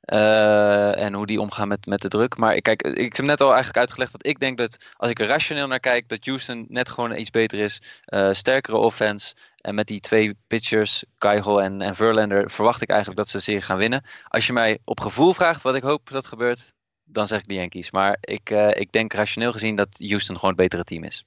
[0.00, 2.36] en hoe die omgaan met, met de druk.
[2.36, 5.26] Maar kijk, ik heb net al eigenlijk uitgelegd dat ik denk dat als ik er
[5.26, 7.82] rationeel naar kijk, dat Houston net gewoon iets beter is.
[8.30, 9.34] sterkere offense.
[9.66, 13.42] En met die twee pitchers, Keuchel en, en Verlander, verwacht ik eigenlijk dat ze de
[13.42, 14.04] serie gaan winnen.
[14.28, 16.72] Als je mij op gevoel vraagt wat ik hoop dat gebeurt,
[17.04, 17.90] dan zeg ik de Yankees.
[17.90, 21.24] Maar ik, uh, ik denk rationeel gezien dat Houston gewoon het betere team is.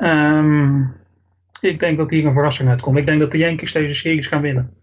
[0.00, 0.96] Um,
[1.60, 2.98] ik denk dat hier een verrassing uitkomt.
[2.98, 4.74] Ik denk dat de Yankees deze series gaan winnen.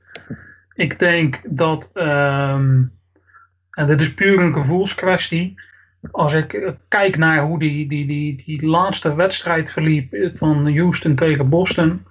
[0.76, 2.92] Ik denk dat, um,
[3.72, 5.62] en dit is puur een gevoelskwestie.
[6.12, 11.50] Als ik kijk naar hoe die, die, die, die laatste wedstrijd verliep van Houston tegen
[11.50, 12.06] Boston,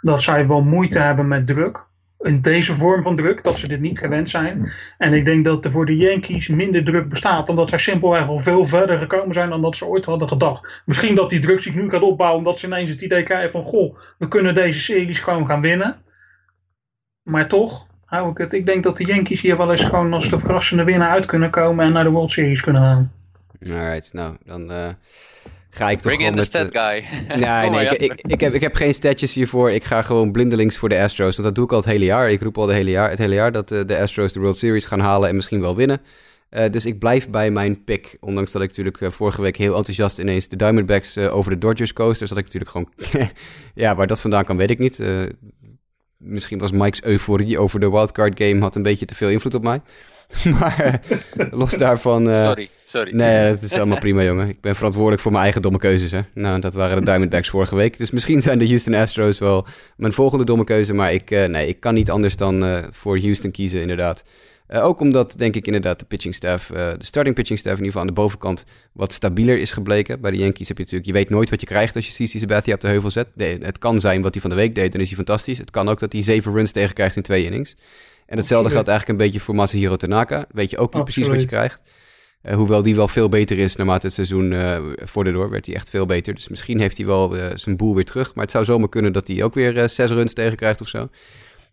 [0.00, 1.86] dat zij wel moeite hebben met druk
[2.20, 4.72] in deze vorm van druk, dat ze dit niet gewend zijn.
[4.98, 8.40] En ik denk dat er voor de Yankees minder druk bestaat, omdat zij simpelweg al
[8.40, 10.82] veel verder gekomen zijn dan dat ze ooit hadden gedacht.
[10.84, 13.64] Misschien dat die druk zich nu gaat opbouwen, omdat ze ineens het idee krijgen van,
[13.64, 15.96] goh, we kunnen deze series gewoon gaan winnen.
[17.22, 20.30] Maar toch, hou ik het, ik denk dat de Yankees hier wel eens gewoon als
[20.30, 23.12] de verrassende winnaar uit kunnen komen en naar de World Series kunnen gaan.
[23.68, 24.70] Alright, nou, dan...
[24.70, 24.88] Uh
[25.78, 26.46] ga ik toch Bring gewoon in met...
[26.46, 27.04] stat guy.
[27.46, 29.70] Nee, nee, ik, ik, ik, heb, ik heb geen statjes hiervoor.
[29.70, 31.36] Ik ga gewoon blindelings voor de Astros.
[31.36, 32.30] Want dat doe ik al het hele jaar.
[32.30, 34.56] Ik roep al het hele jaar, het hele jaar dat uh, de Astros de World
[34.56, 36.00] Series gaan halen en misschien wel winnen.
[36.50, 38.16] Uh, dus ik blijf bij mijn pick.
[38.20, 41.92] Ondanks dat ik natuurlijk uh, vorige week heel enthousiast ineens de Diamondbacks over de Dodgers
[41.92, 42.18] koos.
[42.18, 42.88] Dus dat ik natuurlijk gewoon...
[43.74, 45.02] ja, waar dat vandaan kan, weet ik niet.
[46.16, 49.62] misschien was Mike's euforie over de wildcard game had een beetje te veel invloed op
[49.62, 49.80] mij.
[50.60, 51.00] maar
[51.50, 52.28] los daarvan...
[52.28, 53.14] Uh, sorry, sorry.
[53.14, 54.48] Nee, het is allemaal prima, jongen.
[54.48, 56.10] Ik ben verantwoordelijk voor mijn eigen domme keuzes.
[56.10, 56.20] Hè?
[56.34, 57.98] Nou, dat waren de Diamondbacks vorige week.
[57.98, 59.66] Dus misschien zijn de Houston Astros wel
[59.96, 60.94] mijn volgende domme keuze.
[60.94, 64.24] Maar ik, uh, nee, ik kan niet anders dan uh, voor Houston kiezen, inderdaad.
[64.68, 68.08] ook omdat, denk ik, inderdaad de pitching staff, de starting pitching staff in ieder geval
[68.08, 70.20] aan de bovenkant wat stabieler is gebleken.
[70.20, 72.38] Bij de Yankees heb je natuurlijk, je weet nooit wat je krijgt als je CC
[72.38, 73.28] Sabathia op de heuvel zet.
[73.34, 75.58] Nee, het kan zijn wat hij van de week deed, dan is hij fantastisch.
[75.58, 77.76] Het kan ook dat hij zeven runs tegen krijgt in twee innings.
[78.28, 80.46] En hetzelfde geldt eigenlijk een beetje voor Masahiro Tanaka.
[80.50, 81.80] Weet je ook niet precies wat je krijgt.
[82.42, 85.74] Uh, hoewel die wel veel beter is naarmate het seizoen uh, vorderde door, werd hij
[85.74, 86.34] echt veel beter.
[86.34, 88.34] Dus misschien heeft hij wel uh, zijn boel weer terug.
[88.34, 91.08] Maar het zou zomaar kunnen dat hij ook weer zes runs tegen krijgt of zo.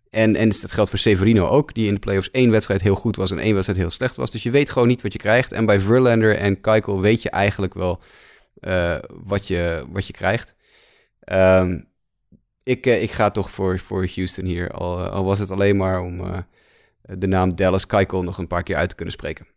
[0.10, 3.16] En, en dat geldt voor Severino ook, die in de playoffs één wedstrijd heel goed
[3.16, 4.32] was en één wedstrijd heel slecht was.
[4.32, 5.52] Dus je weet gewoon niet wat je krijgt.
[5.52, 8.02] En bij Verlander en Keuchel weet je eigenlijk wel
[9.24, 10.56] wat, je, wat je krijgt.
[11.32, 11.88] Um,
[12.66, 14.72] ik, ik ga toch voor, voor Houston hier.
[14.72, 16.38] Al, al was het alleen maar om uh,
[17.02, 19.48] de naam Dallas Keuchel nog een paar keer uit te kunnen spreken.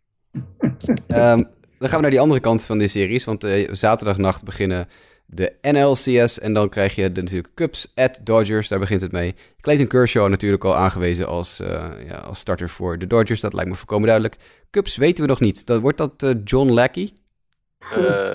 [0.61, 0.69] um,
[1.79, 3.23] dan gaan we naar die andere kant van de series.
[3.23, 4.87] Want uh, zaterdagnacht beginnen
[5.25, 6.39] de NLCS.
[6.39, 8.67] En dan krijg je de, natuurlijk Cubs at Dodgers.
[8.67, 9.35] Daar begint het mee.
[9.61, 11.67] Clayton Kershaw natuurlijk al aangewezen als, uh,
[12.07, 13.39] ja, als starter voor de Dodgers.
[13.39, 14.37] Dat lijkt me volkomen duidelijk.
[14.71, 15.65] Cubs weten we nog niet.
[15.65, 17.13] Dat, wordt dat John Lackey?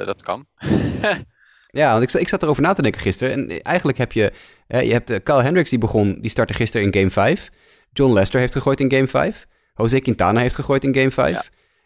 [0.04, 0.46] dat kan.
[1.74, 3.32] Ja, want ik, ik zat erover na te denken gisteren.
[3.32, 4.32] En eigenlijk heb je...
[4.66, 7.50] je hebt uh, Kyle Hendricks die begon, die startte gisteren in game 5.
[7.92, 9.46] John Lester heeft gegooid in game 5.
[9.74, 11.30] Jose Quintana heeft gegooid in game 5.
[11.30, 11.42] Ja.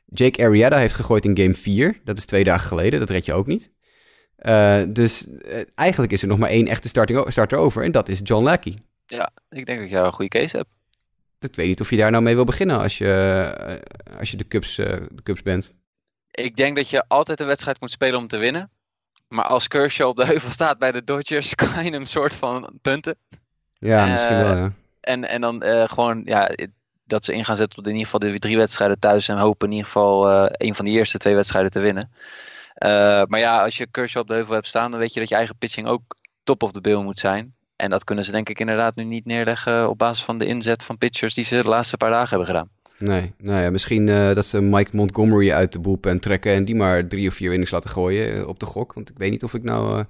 [0.06, 2.00] Jake Arrieta heeft gegooid in game 4.
[2.04, 3.70] Dat is twee dagen geleden, dat red je ook niet.
[4.42, 7.84] Uh, dus uh, eigenlijk is er nog maar één echte starting, starter over.
[7.84, 8.78] En dat is John Lackey.
[9.06, 10.68] Ja, ik denk dat jij een goede case hebt.
[11.40, 13.78] Ik weet niet of je daar nou mee wil beginnen als je,
[14.18, 15.74] als je de, Cubs, de Cubs bent.
[16.30, 18.70] Ik denk dat je altijd een wedstrijd moet spelen om te winnen.
[19.28, 22.78] Maar als Kershaw op de heuvel staat bij de Dodgers, kan je hem soort van
[22.82, 23.16] punten.
[23.72, 24.72] Ja, uh, misschien wel, ja.
[25.00, 26.50] En, en dan uh, gewoon, ja,
[27.04, 29.28] dat ze in gaan zetten op in ieder geval de drie wedstrijden thuis.
[29.28, 32.10] En hopen in ieder geval uh, een van de eerste twee wedstrijden te winnen.
[33.28, 35.34] maar ja, als je Kershaw op de heuvel hebt staan, dan weet je dat je
[35.34, 37.54] eigen pitching ook top of the bill moet zijn.
[37.76, 40.84] En dat kunnen ze denk ik inderdaad nu niet neerleggen op basis van de inzet
[40.84, 42.68] van pitchers die ze de laatste paar dagen hebben gedaan.
[42.98, 46.74] Nee, nou ja, misschien uh, dat ze Mike Montgomery uit de boelpen trekken en die
[46.74, 48.92] maar drie of vier innings laten gooien uh, op de gok.
[48.92, 50.04] Want ik weet niet of ik nou, uh,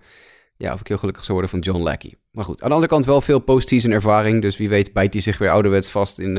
[0.56, 2.14] ja, of ik heel gelukkig zou worden van John Lackey.
[2.32, 4.42] Maar goed, aan de andere kant wel veel postseason ervaring.
[4.42, 6.36] Dus wie weet bijt hij zich weer ouderwets vast in,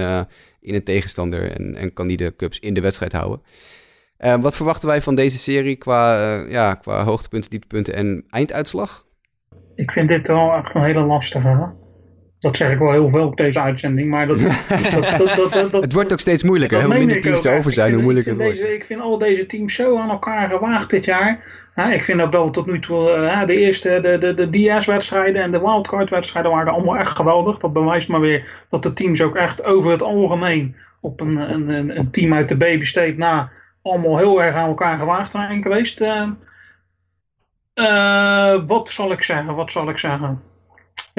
[0.62, 3.42] in een tegenstander en, en kan die de Cubs in de wedstrijd houden.
[4.42, 9.06] wat verwachten wij van deze serie qua, ja, qua hoogtepunten, dieptepunten en einduitslag?
[9.76, 11.74] Ik vind dit wel echt een hele lastige.
[12.40, 14.42] Dat zeg ik wel heel veel op deze uitzending, maar dat...
[15.18, 16.84] dat, dat, dat het wordt ook steeds moeilijker.
[16.84, 18.64] Hoe minder teams er over zijn, hoe moeilijker het wordt.
[18.64, 21.44] Ik vind al deze teams zo aan elkaar gewaagd dit jaar.
[21.92, 25.52] ik vind ook dat tot nu toe uh, de eerste, de, de, de DS-wedstrijden en
[25.52, 27.58] de wildcard-wedstrijden waren allemaal echt geweldig.
[27.58, 31.98] Dat bewijst maar weer dat de teams ook echt over het algemeen op een, een,
[31.98, 36.02] een team uit de baby state na allemaal heel erg aan elkaar gewaagd zijn geweest.
[36.02, 36.28] Uh,
[38.66, 39.56] wat zal ik zeggen?
[39.56, 40.42] Wat zal ik zeggen?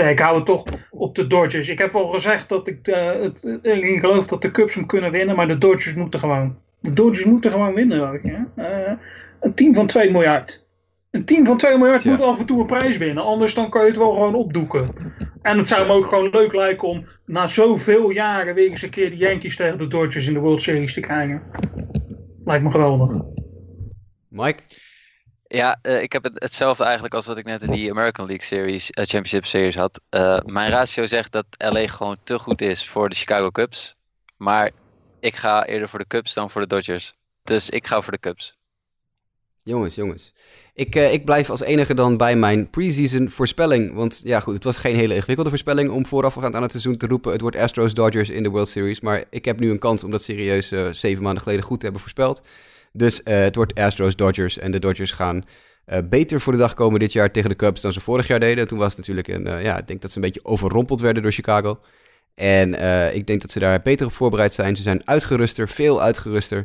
[0.01, 1.69] Ja, ik hou het toch op de Dodgers.
[1.69, 5.11] Ik heb al gezegd dat ik, uh, het, ik geloof dat de Cubs hem kunnen
[5.11, 6.57] winnen, maar de Dodgers moeten gewoon.
[6.81, 8.21] De Dodgers moeten gewoon winnen.
[8.23, 8.45] Je?
[8.57, 8.93] Uh,
[9.41, 10.69] een team van 2 miljard.
[11.11, 13.25] Een team van 2 miljard moet af en toe een prijs winnen.
[13.25, 14.95] Anders dan kan je het wel gewoon opdoeken.
[15.43, 18.91] En het zou me ook gewoon leuk lijken om na zoveel jaren weer eens een
[18.91, 21.43] keer de Yankees tegen de Dodgers in de World Series te krijgen.
[22.45, 23.23] Lijkt me geweldig.
[24.29, 24.63] Mike?
[25.53, 28.47] Ja, uh, ik heb het, hetzelfde eigenlijk als wat ik net in die American League
[28.47, 30.01] Series, uh, Championship Series had.
[30.11, 33.97] Uh, mijn ratio zegt dat LA gewoon te goed is voor de Chicago Cubs.
[34.37, 34.71] Maar
[35.21, 37.15] ik ga eerder voor de Cubs dan voor de Dodgers.
[37.43, 38.59] Dus ik ga voor de Cubs.
[39.63, 40.33] Jongens, jongens.
[40.75, 43.95] Ik, ik blijf als enige dan bij mijn preseason voorspelling.
[43.95, 47.07] Want ja, goed, het was geen hele ingewikkelde voorspelling om voorafgaand aan het seizoen te
[47.07, 49.01] roepen: het wordt Astros Dodgers in de World Series.
[49.01, 52.03] Maar ik heb nu een kans om dat serieus zeven maanden geleden goed te hebben
[52.03, 52.43] voorspeld.
[52.93, 54.59] Dus uh, het wordt Astros Dodgers.
[54.59, 55.45] En de Dodgers gaan
[55.87, 58.41] uh, beter voor de dag komen dit jaar tegen de Cubs dan ze vorig jaar
[58.41, 58.69] deden.
[58.69, 61.23] Toen was het natuurlijk een, uh, ja, ik denk dat ze een beetje overrompeld werden
[61.23, 61.81] door Chicago.
[62.35, 62.69] En
[63.15, 64.77] ik denk dat ze daar beter op voorbereid zijn.
[64.77, 66.65] Ze zijn uitgeruster, veel uitgeruster.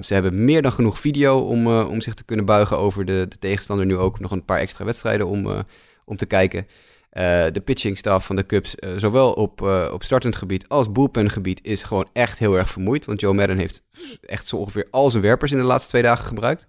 [0.00, 3.38] ze hebben meer dan genoeg video om, om zich te kunnen buigen over de, de,
[3.38, 3.86] tegenstander.
[3.86, 5.64] Nu ook nog een paar extra wedstrijden om,
[6.04, 6.66] om te kijken.
[7.14, 10.92] Uh, de pitching staff van de Cubs, uh, zowel op, uh, op startend gebied als
[10.92, 11.30] bullpen
[11.62, 13.04] is gewoon echt heel erg vermoeid.
[13.04, 13.82] Want Joe Madden heeft
[14.22, 16.68] echt zo ongeveer al zijn werpers in de laatste twee dagen gebruikt.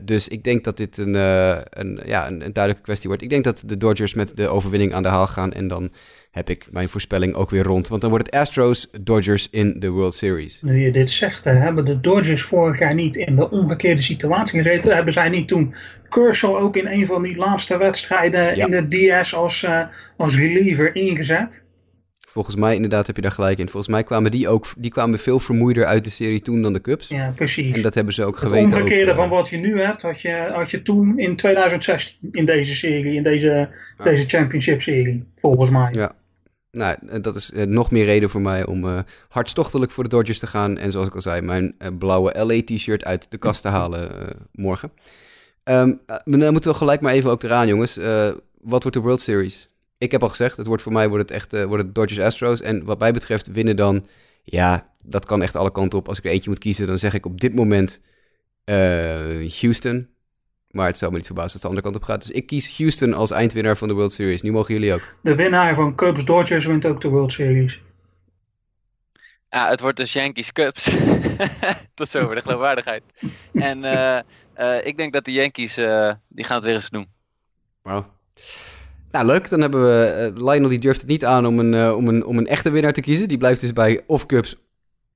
[0.00, 3.22] dus ik denk dat dit een, een, ja, een, een, duidelijke kwestie wordt.
[3.22, 5.52] Ik denk dat de Dodgers met de overwinning aan de haal gaan.
[5.52, 5.92] En dan
[6.30, 7.88] heb ik mijn voorspelling ook weer rond.
[7.88, 10.62] Want dan wordt het Astros Dodgers in de World Series.
[10.62, 14.94] Nu je dit zegt, hebben de Dodgers vorig jaar niet in de omgekeerde situatie gezeten?
[14.94, 15.74] Hebben zij niet toen
[16.14, 19.80] Kershaw ook in een van die laatste wedstrijden in de DS als, uh,
[20.16, 21.64] als reliever ingezet?
[22.18, 23.68] Volgens mij inderdaad heb je daar gelijk in.
[23.68, 26.80] Volgens mij kwamen die ook die kwamen veel vermoeider uit de serie toen dan de
[26.80, 27.08] Cubs.
[27.08, 27.74] Ja, precies.
[27.74, 28.70] En dat hebben ze ook geweten.
[28.70, 31.36] Het omgekeerde ook, uh, van wat je nu hebt, had je, had je toen in
[31.36, 33.68] 2016 in deze serie, in deze,
[34.04, 35.88] deze championship serie, volgens mij.
[35.92, 36.12] Ja,
[36.70, 38.98] nou, eh, dat is nog meer reden voor mij om uh,
[39.28, 40.78] hartstochtelijk voor de Dodgers te gaan.
[40.78, 44.10] En zoals ik al zei, mijn blauwe LA-t-shirt uit de kast te halen
[44.52, 44.90] morgen.
[45.64, 47.96] Um, dan moeten we gelijk maar even ook eraan, jongens.
[48.60, 49.68] wat wordt de World Series?
[49.98, 52.60] Ik heb al gezegd, het wordt voor mij wordt het echt wordt het Dodgers Astros.
[52.60, 54.06] En wat mij betreft winnen dan,
[54.42, 56.08] ja, dat kan echt alle kanten op.
[56.08, 58.00] Als ik er eentje moet kiezen, dan zeg ik op dit moment
[59.60, 60.08] Houston.
[60.70, 62.20] Maar het zou me niet verbazen dat de andere kant op gaat.
[62.26, 64.42] Dus ik kies Houston als eindwinnaar van de World Series.
[64.42, 65.14] Nu mogen jullie ook.
[65.20, 67.80] De winnaar van Cubs Dodgers wint ook de World Series.
[69.54, 70.96] Ja, het wordt dus Yankees Cubs.
[71.94, 73.02] Tot zover de geloofwaardigheid.
[73.52, 74.18] en uh,
[74.58, 77.06] uh, ik denk dat de Yankees, uh, die gaan het weer eens doen.
[77.82, 78.06] Wauw.
[79.10, 79.48] Nou, leuk.
[79.48, 80.32] Dan hebben we...
[80.34, 83.00] Lionel die durft het niet aan om een, om, een, om een echte winnaar te
[83.00, 83.28] kiezen.
[83.28, 84.56] Die blijft dus bij of Cubs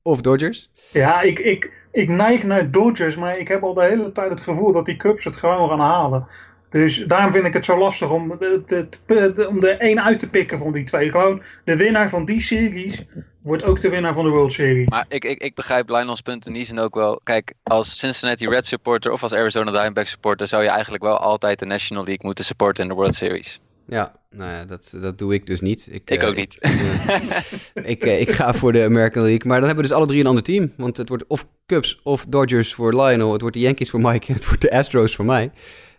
[0.03, 0.71] of Dodgers.
[0.93, 4.41] Ja, ik, ik, ik neig naar Dodgers, maar ik heb al de hele tijd het
[4.41, 6.27] gevoel dat die Cubs het gewoon gaan halen.
[6.71, 10.21] Dus daarom vind ik het zo lastig om de, de, de, om de één uit
[10.21, 11.11] te pikken van die twee.
[11.11, 13.05] Gewoon de winnaar van die series
[13.49, 14.89] wordt ook de winnaar van de World Series.
[14.89, 17.21] Maar ik, ik, ik begrijp Lionel's punt in die zin ook wel.
[17.25, 21.59] Kijk, als Cincinnati Red supporter of als Arizona Diamondbacks supporter zou je eigenlijk wel altijd
[21.59, 23.61] de National League moeten supporten in de World Series.
[23.87, 25.89] Ja, nou ja, dat, dat doe ik dus niet.
[25.91, 26.57] Ik, ik ook niet.
[27.75, 29.47] Ik, ik, ik, ga voor de American League.
[29.47, 30.73] Maar dan hebben we dus alle drie een ander team.
[30.77, 33.33] Want het wordt of Cubs of Dodgers voor Lionel.
[33.33, 34.33] Het wordt de Yankees voor Mike.
[34.33, 35.51] Het wordt de Astros voor mij.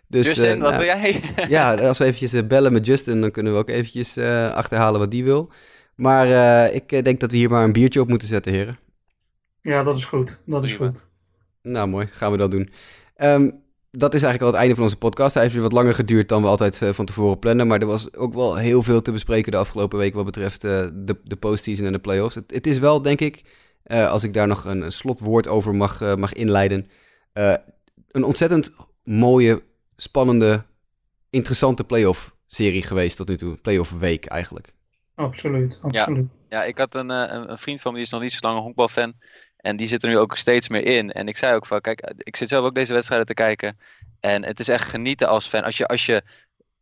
[0.08, 1.22] Dus, Justin, uh, wat wil jij?
[1.48, 5.10] ja, als we eventjes bellen met Justin, dan kunnen we ook eventjes uh, achterhalen wat
[5.10, 5.50] die wil.
[6.00, 6.26] Maar
[6.72, 8.78] ik denk dat we hier maar een biertje op moeten zetten, heren.
[9.62, 10.40] Ja, dat is goed.
[10.46, 11.06] Dat is goed.
[11.62, 12.06] Nou, mooi.
[12.06, 12.70] Gaan we dat doen.
[13.16, 15.34] Um, dat is eigenlijk al het einde van onze podcast.
[15.34, 17.66] Hij heeft weer wat langer geduurd dan we altijd uh, van tevoren plannen.
[17.66, 20.86] Maar er was ook wel heel veel te bespreken de afgelopen week wat betreft uh,
[20.94, 22.34] de, de postseason en de playoffs.
[22.34, 23.42] Het, het is wel, denk ik,
[23.86, 26.86] uh, als ik daar nog een, een slotwoord over mag, mag inleiden,
[28.10, 28.72] een ontzettend
[29.04, 29.62] mooie,
[29.96, 30.64] spannende,
[31.30, 33.54] interessante playoff serie geweest tot nu toe.
[33.54, 34.72] Playoff week eigenlijk.
[35.20, 36.28] Absoluut, absoluut.
[36.48, 38.38] Ja, ja ik had een, een, een vriend van me, die is nog niet zo
[38.40, 39.14] lang een honkbalfan.
[39.56, 41.12] En die zit er nu ook steeds meer in.
[41.12, 43.78] En ik zei ook van, kijk, ik zit zelf ook deze wedstrijden te kijken.
[44.20, 45.64] En het is echt genieten als fan.
[45.64, 46.22] Als je, als je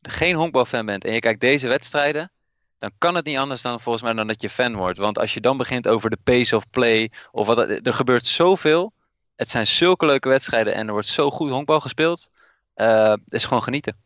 [0.02, 2.30] geen honkbalfan bent en je kijkt deze wedstrijden,
[2.78, 4.98] dan kan het niet anders dan volgens mij dan dat je fan wordt.
[4.98, 8.92] Want als je dan begint over de pace of play, of wat, er gebeurt zoveel.
[9.36, 12.30] Het zijn zulke leuke wedstrijden en er wordt zo goed honkbal gespeeld.
[12.76, 13.96] Uh, is gewoon genieten.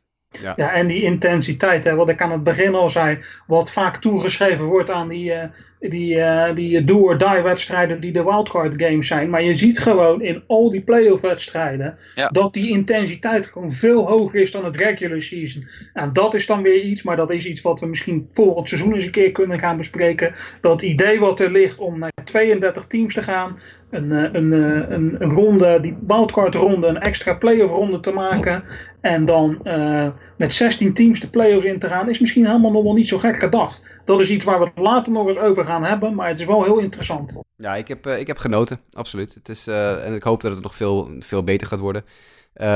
[0.40, 0.52] Ja.
[0.56, 4.64] ja, en die intensiteit, hè, wat ik aan het begin al zei, wat vaak toegeschreven
[4.64, 5.42] wordt aan die, uh,
[5.90, 9.30] die, uh, die do-or-die wedstrijden die de wildcard games zijn.
[9.30, 11.98] Maar je ziet gewoon in al die playoff wedstrijden
[12.30, 15.68] dat die intensiteit gewoon veel hoger is dan het regular season.
[15.92, 18.94] En dat is dan weer iets, maar dat is iets wat we misschien volgend seizoen
[18.94, 20.34] eens een keer kunnen gaan bespreken.
[20.60, 23.58] Dat idee wat er ligt om naar 32 teams te gaan,
[23.90, 28.12] een, eh, een, een, een, een ronde, die wildcard ronde, een extra playoff ronde te
[28.12, 28.64] maken.
[29.02, 32.82] En dan uh, met 16 teams de playoffs in te gaan, is misschien helemaal nog
[32.82, 33.82] wel niet zo gek gedacht.
[34.04, 36.46] Dat is iets waar we het later nog eens over gaan hebben, maar het is
[36.46, 37.40] wel heel interessant.
[37.56, 39.34] Ja, ik heb, uh, ik heb genoten, absoluut.
[39.34, 42.04] Het is, uh, en ik hoop dat het nog veel, veel beter gaat worden.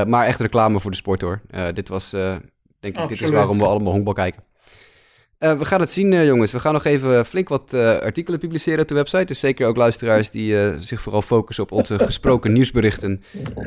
[0.07, 1.41] maar echt reclame voor de sport hoor.
[1.73, 2.09] dit was,
[2.79, 4.43] denk ik, dit is waarom we allemaal honkbal kijken.
[5.39, 6.51] we gaan het zien, jongens.
[6.51, 9.25] We gaan nog even flink wat artikelen publiceren op de website.
[9.25, 13.21] Dus zeker ook luisteraars die zich vooral focussen op onze gesproken nieuwsberichten.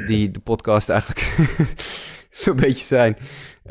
[0.07, 1.21] Die de podcast eigenlijk
[2.41, 3.16] zo'n beetje zijn.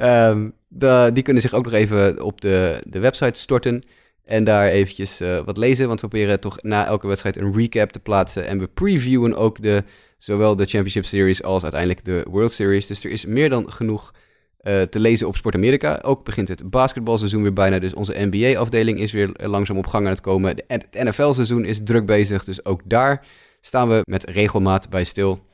[0.02, 3.84] Um, de, die kunnen zich ook nog even op de, de website storten.
[4.26, 5.88] En daar eventjes uh, wat lezen.
[5.88, 8.48] Want we proberen toch na elke wedstrijd een recap te plaatsen.
[8.48, 9.84] En we previewen ook de,
[10.18, 12.88] zowel de Championship Series als uiteindelijk de World Series.
[12.88, 14.14] Dus er is meer dan genoeg
[14.62, 16.00] uh, te lezen op Sport Amerika.
[16.02, 17.80] Ook begint het basketbalseizoen weer bijna.
[17.80, 20.56] Dus onze NBA-afdeling is weer langzaam op gang aan het komen.
[20.68, 22.44] Het NFL-seizoen is druk bezig.
[22.44, 23.26] Dus ook daar
[23.62, 25.46] staan we met regelmaat bij stil.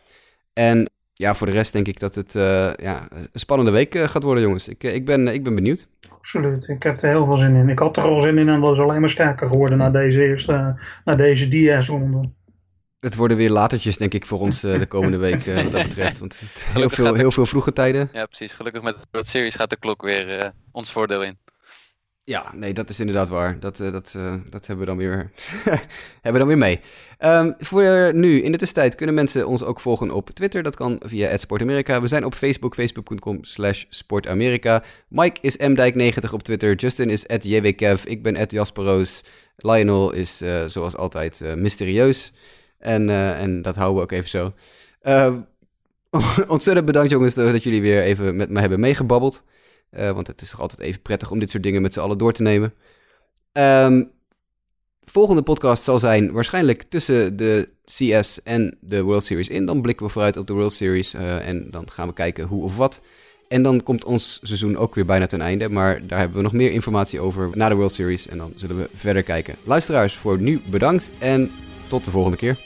[0.53, 4.07] En ja, voor de rest denk ik dat het uh, ja, een spannende week uh,
[4.07, 4.68] gaat worden, jongens.
[4.68, 5.88] Ik, uh, ik, ben, ik ben benieuwd.
[6.09, 7.70] Absoluut, ik heb er heel veel zin in.
[7.70, 10.22] Ik had er al zin in en dat is alleen maar sterker geworden na deze
[10.22, 12.30] eerste, na deze DS-ronde.
[12.99, 16.20] Het worden weer latertjes, denk ik, voor ons de komende week wat dat betreft.
[16.20, 18.09] Want het heel, veel, heel veel vroege tijden.
[18.13, 18.53] Ja, precies.
[18.53, 21.38] Gelukkig met de Series gaat de klok weer ons voordeel in.
[22.28, 23.60] Ja, nee, dat is inderdaad waar.
[23.60, 25.32] Dat, uh, dat, uh, dat hebben we dan weer,
[26.22, 26.80] hebben we dan weer mee.
[27.20, 30.64] Um, voor nu, in de tussentijd, kunnen mensen ons ook volgen op Twitter.
[30.64, 32.02] Dat kan via @sportamerika.
[32.02, 34.84] We zijn op Facebook, facebook.com slash sportamerika.
[35.08, 36.76] Mike is mdijk90 op Twitter.
[36.76, 38.06] Justin is @jwkev.
[38.06, 39.24] Ik ben @jasperoos.
[39.58, 42.34] Lionel is uh, zoals altijd mysterieus.
[42.80, 44.54] En, en dat houden we ook even zo.
[45.02, 45.38] Ehm,
[46.48, 49.44] ontzettend bedankt jongens dat jullie weer even met me hebben meegebabbeld.
[49.92, 52.18] Uh, want het is toch altijd even prettig om dit soort dingen met z'n allen
[52.18, 52.74] door te nemen.
[53.52, 54.12] Um,
[55.04, 59.66] volgende podcast zal zijn waarschijnlijk tussen de CS en de World Series in.
[59.66, 62.64] Dan blikken we vooruit op de World Series uh, en dan gaan we kijken hoe
[62.64, 63.02] of wat.
[63.48, 65.70] En dan komt ons seizoen ook weer bijna ten einde.
[65.70, 68.28] Maar daar hebben we nog meer informatie over na de World Series.
[68.28, 69.56] En dan zullen we verder kijken.
[69.64, 71.52] Luisteraars, voor nu bedankt en
[71.88, 72.60] tot de volgende keer.